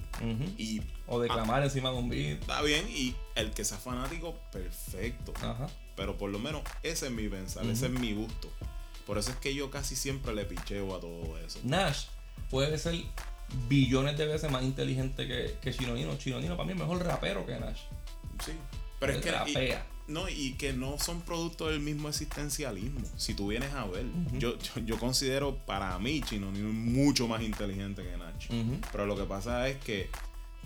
[0.56, 2.40] Y O declamar encima de un beat.
[2.40, 2.86] está bien.
[2.88, 5.32] Y el que sea fanático, perfecto.
[5.42, 5.66] Ajá.
[5.96, 8.50] Pero por lo menos ese es mi pensar, ese es mi gusto.
[9.06, 11.58] Por eso es que yo casi siempre le picheo a todo eso.
[11.64, 12.06] Nash
[12.50, 12.94] puede ser
[13.68, 16.16] billones de veces más inteligente que, que Chinonino.
[16.18, 17.80] Chinonino para mí es mejor rapero que Nash.
[18.44, 18.52] Sí.
[19.00, 19.30] Pero es que.
[19.50, 19.74] y-
[20.08, 23.00] no, y que no son producto del mismo existencialismo.
[23.16, 27.42] Si tú vienes a ver, yo, yo, yo considero para mí Chino Nino mucho más
[27.42, 28.54] inteligente que.
[28.54, 28.78] Ujú.
[28.92, 30.08] Pero lo que pasa es que,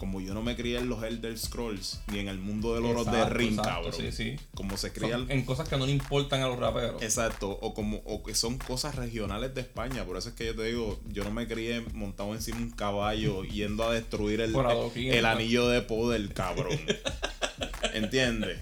[0.01, 3.05] como yo no me crié en los Elder Scrolls ni en el mundo de los
[3.05, 3.93] de Ring, cabrón.
[3.93, 4.37] Sí, sí.
[4.55, 5.21] Como se Son cría.
[5.29, 7.03] en cosas que no le importan a los raperos.
[7.03, 10.57] Exacto, o como o que son cosas regionales de España, por eso es que yo
[10.57, 14.55] te digo, yo no me crié montado encima de un caballo yendo a destruir el,
[14.57, 16.79] el, el anillo de poder, cabrón.
[17.95, 18.59] ¿Entiendes?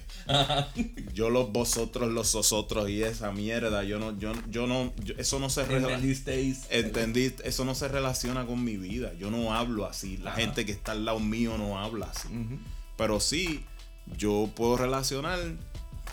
[1.14, 5.38] Yo los vosotros, los vosotros y esa mierda, yo no, yo, yo no, yo- eso
[5.38, 6.02] no se En relaciona.
[6.02, 6.66] these days.
[6.70, 7.32] ¿Entendí?
[7.44, 9.12] Eso no se relaciona con mi vida.
[9.18, 10.16] Yo no hablo así.
[10.18, 10.40] La Ajá.
[10.40, 12.28] gente que está al lado mío no habla así.
[12.96, 13.64] Pero sí,
[14.16, 15.38] yo puedo relacionar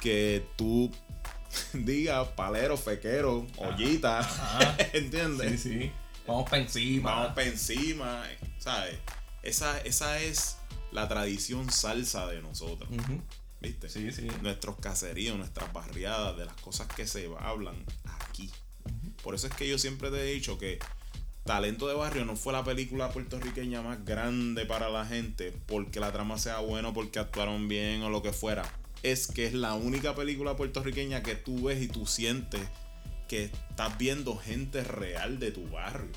[0.01, 0.91] que tú
[1.73, 4.77] digas palero, fequero, ollita, Ajá.
[4.93, 5.61] ¿entiendes?
[5.61, 5.91] Sí, sí.
[6.27, 7.11] Vamos para encima.
[7.11, 8.23] Vamos para encima,
[8.59, 8.95] ¿sabes?
[9.43, 10.57] Esa, esa es
[10.95, 12.89] la tradición salsa de nosotros.
[13.61, 13.89] ¿viste?
[13.89, 14.27] Sí, sí.
[14.41, 18.49] Nuestros caseríos, nuestras barriadas, de las cosas que se hablan aquí.
[19.23, 20.79] Por eso es que yo siempre te he dicho que
[21.45, 26.11] Talento de Barrio no fue la película puertorriqueña más grande para la gente porque la
[26.11, 28.63] trama sea buena, porque actuaron bien o lo que fuera.
[29.03, 32.61] Es que es la única película puertorriqueña que tú ves y tú sientes
[33.27, 36.11] que estás viendo gente real de tu barrio.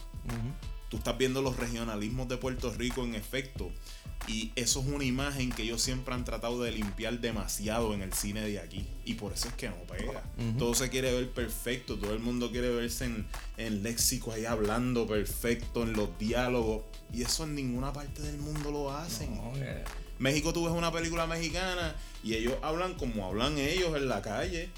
[0.88, 3.70] Tú estás viendo los regionalismos de Puerto Rico en efecto.
[4.26, 8.12] Y eso es una imagen que ellos siempre han tratado de limpiar demasiado en el
[8.12, 8.86] cine de aquí.
[9.06, 10.22] Y por eso es que no pega.
[10.38, 10.58] Ujú.
[10.58, 11.96] Todo se quiere ver perfecto.
[11.98, 16.82] Todo el mundo quiere verse en, en léxico ahí hablando perfecto, en los diálogos.
[17.12, 19.34] Y eso en ninguna parte del mundo lo hacen.
[19.34, 19.84] No, que-
[20.18, 21.94] México tú ves una película mexicana
[22.24, 24.68] y ellos hablan como hablan ellos en la calle.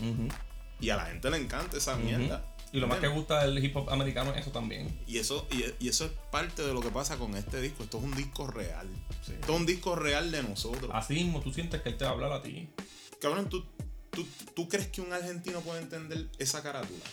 [0.80, 2.44] Y a la gente le encanta esa mierda.
[2.72, 4.96] Y lo más que gusta del hip hop americano es eso también.
[5.06, 7.82] Y eso, y, y eso es parte de lo que pasa con este disco.
[7.82, 8.88] Esto es un disco real.
[9.26, 9.32] Sí.
[9.32, 10.90] Esto es un disco real de nosotros.
[10.94, 12.68] Así mismo tú sientes que él te va a hablar a ti.
[13.20, 13.64] Cabrón, ¿tú,
[14.10, 17.04] tú, tú crees que un argentino puede entender esa carátula?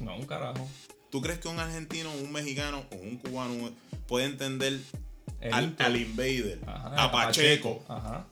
[0.00, 0.68] No, un carajo.
[1.10, 3.70] ¿Tú crees que un argentino, un mexicano o un cubano
[4.06, 4.78] puede entender
[5.50, 7.82] al, al Invader, Ajá, a Pacheco?
[7.88, 8.26] Ajá.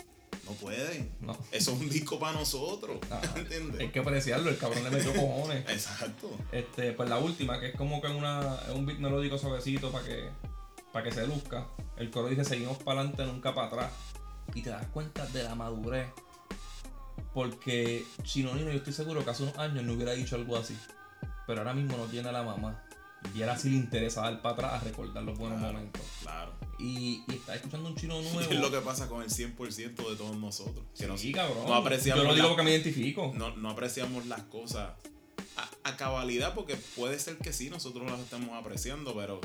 [0.47, 1.11] No pueden.
[1.21, 1.37] No.
[1.53, 2.99] Eso es un disco para nosotros.
[3.11, 3.21] Ajá.
[3.37, 3.81] ¿Entiendes?
[3.81, 5.69] Hay que apreciarlo, el cabrón le metió cojones.
[5.69, 6.31] Exacto.
[6.53, 10.05] Este, pues la última, que es como que una, es un beat melódico suavecito para
[10.05, 10.29] que,
[10.93, 11.67] para que se luzca.
[11.97, 13.91] El coro dice seguimos para adelante, nunca para atrás.
[14.55, 16.07] Y te das cuenta de la madurez.
[17.35, 20.77] Porque Chinonino, yo estoy seguro que hace unos años no hubiera dicho algo así.
[21.47, 22.83] Pero ahora mismo no tiene a la mamá.
[23.35, 26.03] Y ahora sí le interesa dar para atrás a recordar los buenos Claro, momentos.
[26.23, 26.53] Claro.
[26.79, 28.41] Y, y está escuchando un chino nuevo.
[28.41, 30.85] es lo que pasa con el 100% de todos nosotros.
[30.99, 31.66] Que Sí, cabrón.
[31.66, 33.33] no apreciamos Yo lo digo la- porque me identifico.
[33.37, 34.91] no, no apreciamos las cosas
[35.57, 39.41] a, a cabalidad porque puede ser que sí, nosotros las estemos apreciando, pero,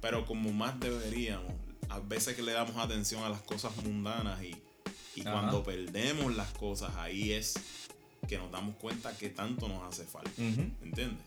[0.00, 1.52] pero como más deberíamos.
[1.90, 4.56] A veces que le damos atención a las cosas mundanas y,
[5.16, 7.54] y cuando perdemos las cosas, ahí es
[8.28, 10.30] que nos damos cuenta que tanto nos hace falta.
[10.38, 10.62] Ujú.
[10.82, 11.18] ¿Entiendes?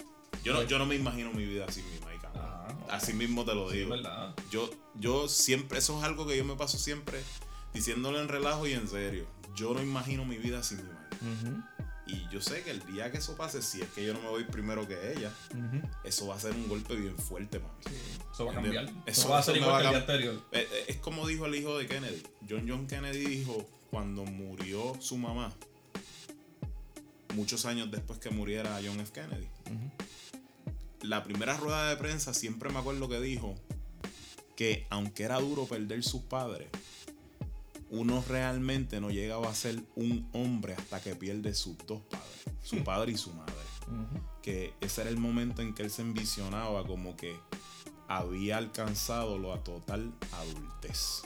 [0.44, 2.13] Yo no, yo no me imagino mi vida sin mi Mike.
[2.90, 3.90] Así mismo te lo Sí, digo.
[3.92, 4.34] verdad.
[4.52, 7.22] Yo, yo siempre, eso es algo que yo me paso siempre
[7.74, 9.26] diciéndolo en relajo y en serio.
[9.56, 10.84] Yo no imagino mi vida sin mi.
[10.90, 11.64] Ujú,
[12.06, 14.28] Y yo sé que el día que eso pase, si es que yo no me
[14.30, 15.32] voy primero que ella,
[16.04, 17.74] eso va a ser un golpe bien fuerte, mami.
[17.88, 17.94] Sí,
[18.34, 18.84] eso va a cambiar.
[18.86, 20.36] Eso, Eso- va a ser igual que el anterior.
[20.52, 22.22] Eh, eh, Es como dijo el hijo de Kennedy.
[22.50, 25.54] John John Kennedy dijo cuando murió su mamá.
[27.36, 29.12] muchos años después que muriera John F.
[29.12, 29.48] Kennedy.
[31.04, 33.56] La primera rueda de prensa siempre me acuerdo que dijo
[34.56, 36.70] que aunque era duro perder sus padres,
[37.90, 42.78] uno realmente no llegaba a ser un hombre hasta que pierde sus dos padres, su
[42.78, 42.84] Hmm.
[42.84, 43.54] padre y su madre.
[44.42, 47.38] Que ese era el momento en que él se envisionaba como que
[48.08, 51.24] había alcanzado la total adultez.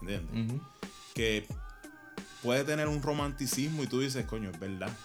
[0.00, 0.60] ¿Entiendes?
[1.14, 1.46] Que
[2.42, 4.96] puede tener un romanticismo y tú dices, coño, es verdad.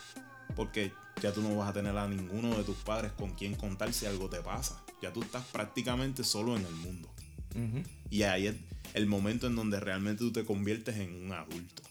[0.55, 3.93] Porque ya tú no vas a tener a ninguno de tus padres con quien contar
[3.93, 4.84] si algo te pasa.
[5.01, 7.09] Ya tú estás prácticamente solo en el mundo.
[8.09, 8.55] Y ahí es
[8.93, 11.84] el momento en donde realmente tú te conviertes en un adulto.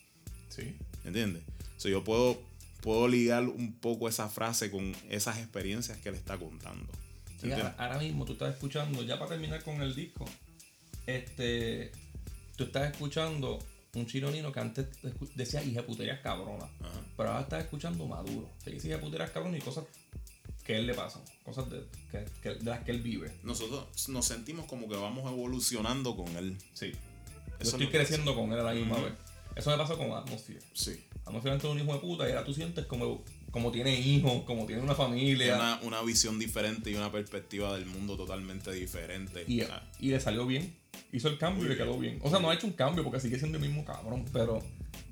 [0.49, 0.75] Sí.
[1.05, 1.43] ¿Entiendes?
[1.77, 2.41] So, yo puedo,
[2.81, 6.87] puedo ligar un poco esa frase con esas experiencias que él está contando.
[7.41, 10.25] Sí, ahora, ahora mismo tú estás escuchando, ya para terminar con el disco,
[11.07, 11.93] este,
[12.57, 13.61] tú estás escuchando
[13.99, 14.87] un chironino que antes
[15.35, 17.01] decía hija puterías cabronas, Ajá.
[17.17, 18.49] pero ahora estás escuchando maduro.
[18.63, 19.85] Se dice hija puterías cabronas y cosas
[20.65, 23.33] que a él le pasan, cosas de, que, que- de las que él vive.
[23.43, 26.57] Nosotros nos sentimos como que vamos evolucionando con él.
[26.75, 26.93] Sí.
[27.61, 29.13] Yo estoy creciendo con él a la misma vez.
[29.57, 30.61] Eso me pasó con Atmosphere.
[30.75, 31.05] Sí.
[31.25, 34.67] Atmosphere antes un hijo de puta y ahora tú sientes como, como tiene hijos, como
[34.67, 35.55] tiene una familia.
[35.57, 39.45] Una, una visión diferente y una perspectiva del mundo totalmente diferente.
[39.49, 40.75] Y, Ah, y le salió bien.
[41.13, 42.19] Hizo el cambio y le quedó bien.
[42.23, 44.59] O sea, no ha hecho un cambio porque sigue siendo el mismo cabrón, pero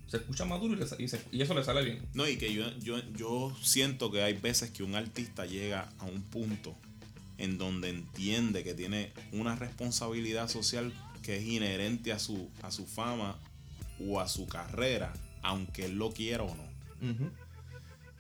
[0.09, 2.03] se escucha maduro y, le sa- y se- y eso le sale bien.
[2.15, 6.05] No, y que yo, yo, yo siento que hay veces que un artista llega a
[6.05, 6.77] un punto
[7.39, 12.87] en donde entiende que tiene una responsabilidad social que es inherente a su, a su
[12.87, 13.37] fama
[14.07, 15.13] o a su carrera,
[15.43, 16.67] aunque él lo quiera o no.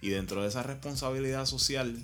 [0.07, 2.01] Y dentro de esa responsabilidad social,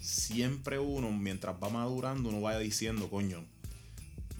[0.00, 3.44] siempre uno, mientras va madurando, uno va diciendo, coño,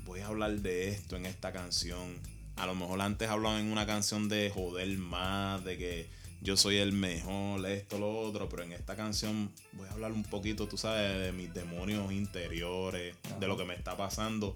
[0.05, 2.17] voy a hablar de esto en esta canción.
[2.55, 6.11] A lo mejor antes hablaba en una canción de joder más, de que
[6.43, 10.23] yo soy el mejor, esto, lo otro, pero en esta canción voy a hablar un
[10.23, 14.55] poquito, tú sabes, de mis demonios interiores, de lo que me está pasando.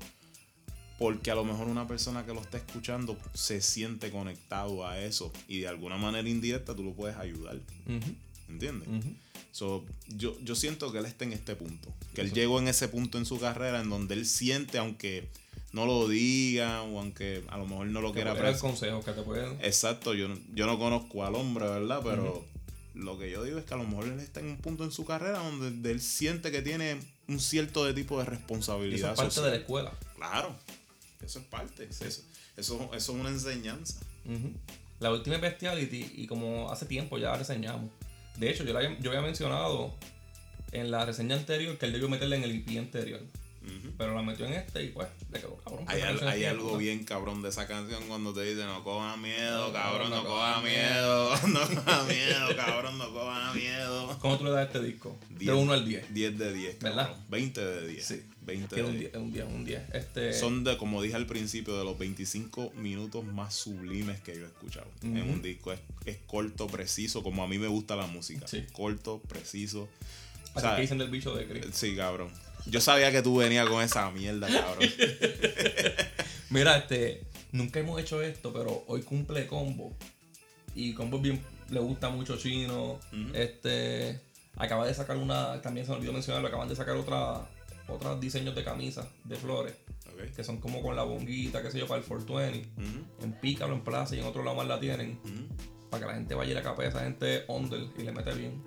[1.01, 5.33] Porque a lo mejor una persona que lo está escuchando se siente conectado a eso
[5.49, 7.57] y de alguna manera indirecta tú lo puedes ayudar.
[7.87, 8.15] Ujú,
[8.49, 8.89] ¿Entiendes?
[8.89, 9.15] ujú.
[9.53, 11.93] So, yo, yo siento que él está en este punto.
[12.15, 15.29] Que él llegó en ese punto en su carrera en donde él siente, aunque
[15.73, 18.61] no lo diga o aunque a lo mejor no lo Que quiera puede dar pres-
[18.61, 19.59] consejos que te pueden.
[19.63, 22.01] Exacto, yo, no- yo no conozco al hombre, ¿verdad?
[22.05, 22.45] Pero
[22.95, 24.93] lo que yo digo es que a lo mejor él está en un punto en
[24.93, 29.11] su carrera donde él siente que tiene un cierto de tipo de y eso responsabilidad
[29.13, 29.51] es parte social.
[29.53, 29.93] de la escuela.
[30.17, 30.55] Claro,
[31.25, 31.85] eso es parte.
[31.91, 32.23] Eso, eso,
[32.59, 33.97] eso es una enseñanza.
[34.27, 34.51] Ujú.
[35.01, 37.91] La última Bestiality, y como hace tiempo ya la reseñamos.
[38.39, 39.95] De hecho, yo, la había- yo había mencionado
[40.73, 43.21] en la reseña anterior que él debió meterla en el EP anterior.
[43.63, 43.95] Ujú.
[43.99, 45.85] Pero la metió en este y pues le quedó cabrón.
[45.89, 46.79] Hay, al- hay algo puta.
[46.79, 50.55] bien cabrón de esa canción cuando te dice no coja miedo, cabrón, no no, coja
[50.55, 54.17] coja miedo, no coja miedo, cabrón, no coja miedo.
[54.21, 55.17] ¿Cómo tú le das a este disco?
[55.31, 55.47] Diez.
[55.47, 56.15] De 1 al 10.
[56.15, 57.07] 10 de 10, ¿Verdad?
[57.09, 57.25] cabrón.
[57.29, 58.07] 20 de 10.
[58.07, 58.23] Sí.
[58.47, 59.13] 20 Que es de un 10.
[59.13, 59.83] 10, es un 10, un 10.
[59.93, 64.45] Este, Son de, como dije al principio, de los 25 minutos más sublimes que yo
[64.45, 65.73] he escuchado en un disco.
[65.73, 68.47] Es, es corto, preciso, como a mí me gusta la música.
[68.47, 68.65] Sí.
[68.73, 69.89] Corto, preciso.
[70.55, 71.67] Así que dicen del bicho de Chris.
[71.73, 72.31] sí, cabrón.
[72.67, 74.89] Yo sabía que tú venías con esa mierda, cabrón.
[76.51, 77.23] Mira, este,
[77.53, 79.95] nunca hemos hecho esto, pero hoy cumple Combo.
[80.75, 81.41] Y Combo bien,
[81.71, 82.99] le gusta mucho chino.
[83.35, 84.21] Este,
[84.57, 87.49] acaba de sacar una, también se me olvidó mencionarlo, acaban de sacar otra,
[87.89, 89.75] otros diseños de camisas de flores.
[90.35, 92.69] Que son como con la bonguita, qué sé yo, para el 420.
[92.81, 95.19] Ujú, En Pícalo, en Plaza y en otro lado más la tienen.
[95.91, 98.35] Para que la gente vaya y la capa a esa gente under y le mete
[98.35, 98.63] bien.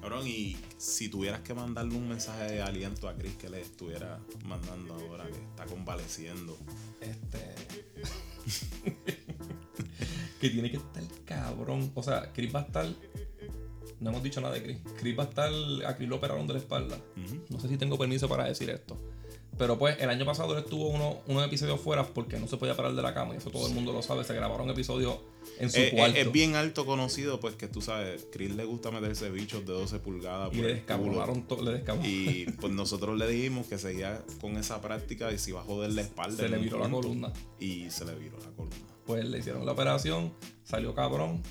[0.00, 4.20] Cabrón, y si tuvieras que mandarle un mensaje de aliento a Chris que le estuviera
[4.44, 6.56] mandando ahora que está convaleciendo.
[7.00, 7.54] Este.
[10.40, 11.90] que tiene que estar cabrón.
[11.94, 12.86] O sea, Chris va a estar.
[14.02, 14.78] No hemos dicho nada de Chris.
[14.98, 15.50] Chris va a estar.
[15.86, 16.98] A Chris lo operaron de la espalda.
[17.48, 18.98] No sé si tengo permiso para decir esto.
[19.58, 22.74] Pero pues el año pasado él estuvo uno, unos episodios fuera porque no se podía
[22.74, 23.34] parar de la cama.
[23.34, 24.24] Y eso todo el mundo lo sabe.
[24.24, 25.18] Se grabaron episodios
[25.58, 26.16] en su Eh, eh, cuarto.
[26.18, 29.98] es bien alto conocido, pues que tú sabes, Chris le gusta meterse bichos de 12
[29.98, 31.62] pulgadas y por le descabronaron todo.
[31.70, 31.84] Le.
[32.02, 35.92] Y pues nosotros le dijimos que seguía con esa práctica y si va a joder
[35.92, 36.38] la espalda.
[36.42, 37.32] Se le viró la columna.
[37.60, 38.76] Y se le viró la columna.
[39.04, 40.32] Pues le hicieron la operación,
[40.64, 41.42] salió cabrón,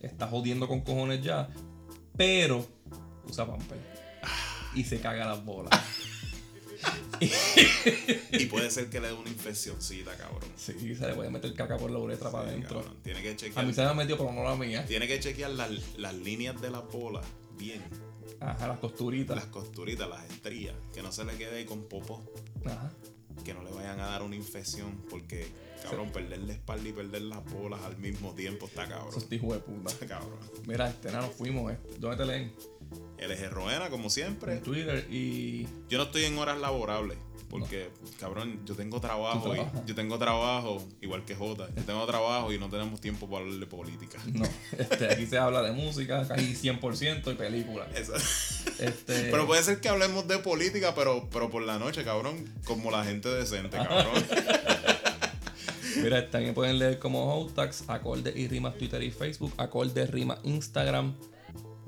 [0.00, 1.48] está jodiendo con cojones ya,
[2.18, 2.66] pero
[3.26, 3.78] usa pamper
[4.74, 5.72] y se caga las bolas.
[8.32, 10.40] Y puede ser que le dé una infeccióncita, cabrón.
[10.56, 12.84] Sí, se le puede meter caca por la uretra para adentro.
[13.02, 13.66] Tiene que A chequear.
[13.66, 14.84] mí se me ha metido, pero no la mía.
[14.86, 17.20] Tiene que chequear las, las líneas de la bola
[17.56, 17.82] bien.
[18.40, 19.34] Ajá, las costuritas.
[19.34, 20.74] Las costuritas, las estrías.
[20.94, 22.22] Que no se le quede con popó.
[22.64, 22.92] Ajá.
[24.18, 25.46] Dar una infección, porque,
[25.82, 29.08] cabrón, perder la espalda y perder las bolas al mismo tiempo está cabrón.
[29.10, 29.90] Eso es hijo de puta.
[29.90, 30.38] Está cabrón.
[30.66, 31.78] Mira, este nano fuimos, eh.
[31.98, 32.52] ¿Dónde te leen?
[33.18, 34.54] LG Roena, como siempre.
[34.54, 35.66] En Twitter y.
[35.88, 37.18] Yo no estoy en horas laborables.
[37.48, 37.88] Porque,
[38.20, 39.50] cabrón, yo tengo trabajo.
[39.50, 41.68] ¿Tú Y, yo tengo trabajo, igual que Jota.
[41.74, 44.18] Yo tengo trabajo y no tenemos tiempo para hablar de política.
[44.32, 44.44] No,
[44.78, 47.88] este, aquí se habla de música, casi 100% y películas.
[48.78, 52.44] Este, Pero puede ser que hablemos de política, pero, pero por la noche, cabrón.
[52.64, 54.12] Como la gente decente, cabrón.
[56.02, 61.14] Mira, también pueden leer como Hotax, Acorde y Rimas Twitter y Facebook, Acorde, Rima Instagram.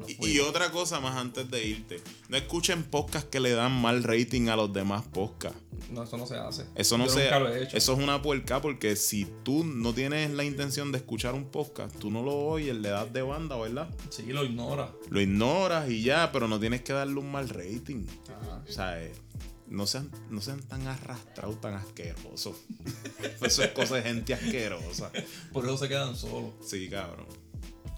[0.08, 2.00] Y, otra cosa más antes de irte.
[2.28, 5.58] No escuchen podcasts que le dan mal rating a los demás podcasts.
[5.90, 6.66] No, eso no se hace.
[6.74, 7.76] Eso no Yo se nunca lo he hecho.
[7.76, 11.96] Eso es una puerca porque si tú no tienes la intención de escuchar un podcast,
[11.98, 13.88] tú no lo oyes, le das de banda, ¿verdad?
[14.10, 14.92] Sí, lo ignora.
[15.08, 18.06] Lo ignoras y ya, pero no tienes que darle un mal rating.
[18.28, 18.62] Ajá.
[18.68, 19.12] O sea, eh,
[19.70, 22.56] no sean, no sean tan arrastrados, tan asquerosos.
[23.40, 25.10] Eso es cosa de gente asquerosa.
[25.52, 26.52] Por eso se quedan solos.
[26.60, 27.26] Sí, cabrón.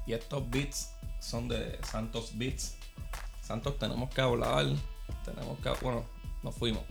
[0.07, 0.91] Y estos beats
[1.22, 2.74] son de Santos Beats.
[3.40, 4.66] Santos, tenemos que hablar.
[5.24, 5.70] Tenemos que.
[5.80, 6.04] Bueno,
[6.42, 6.82] nos fuimos.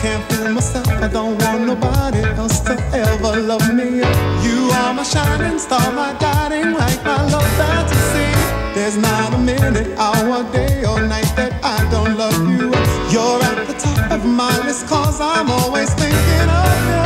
[0.00, 3.98] Can't fool myself, I don't want nobody else to ever love me.
[4.44, 8.47] You are my shining star, my guiding light, my love fantasy.
[8.78, 12.70] There's not a minute, hour, day, or night that I don't love you.
[13.10, 17.02] You're at the top of my list, cause I'm always thinking of you.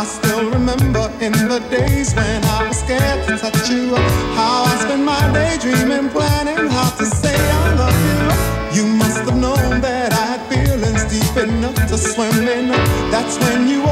[0.00, 3.96] I still remember in the days when I was scared to touch you.
[4.38, 8.78] How I spent my day dreaming, planning how to say I love you.
[8.78, 12.68] You must have known that I had feelings deep enough to swim in.
[13.10, 13.82] That's when you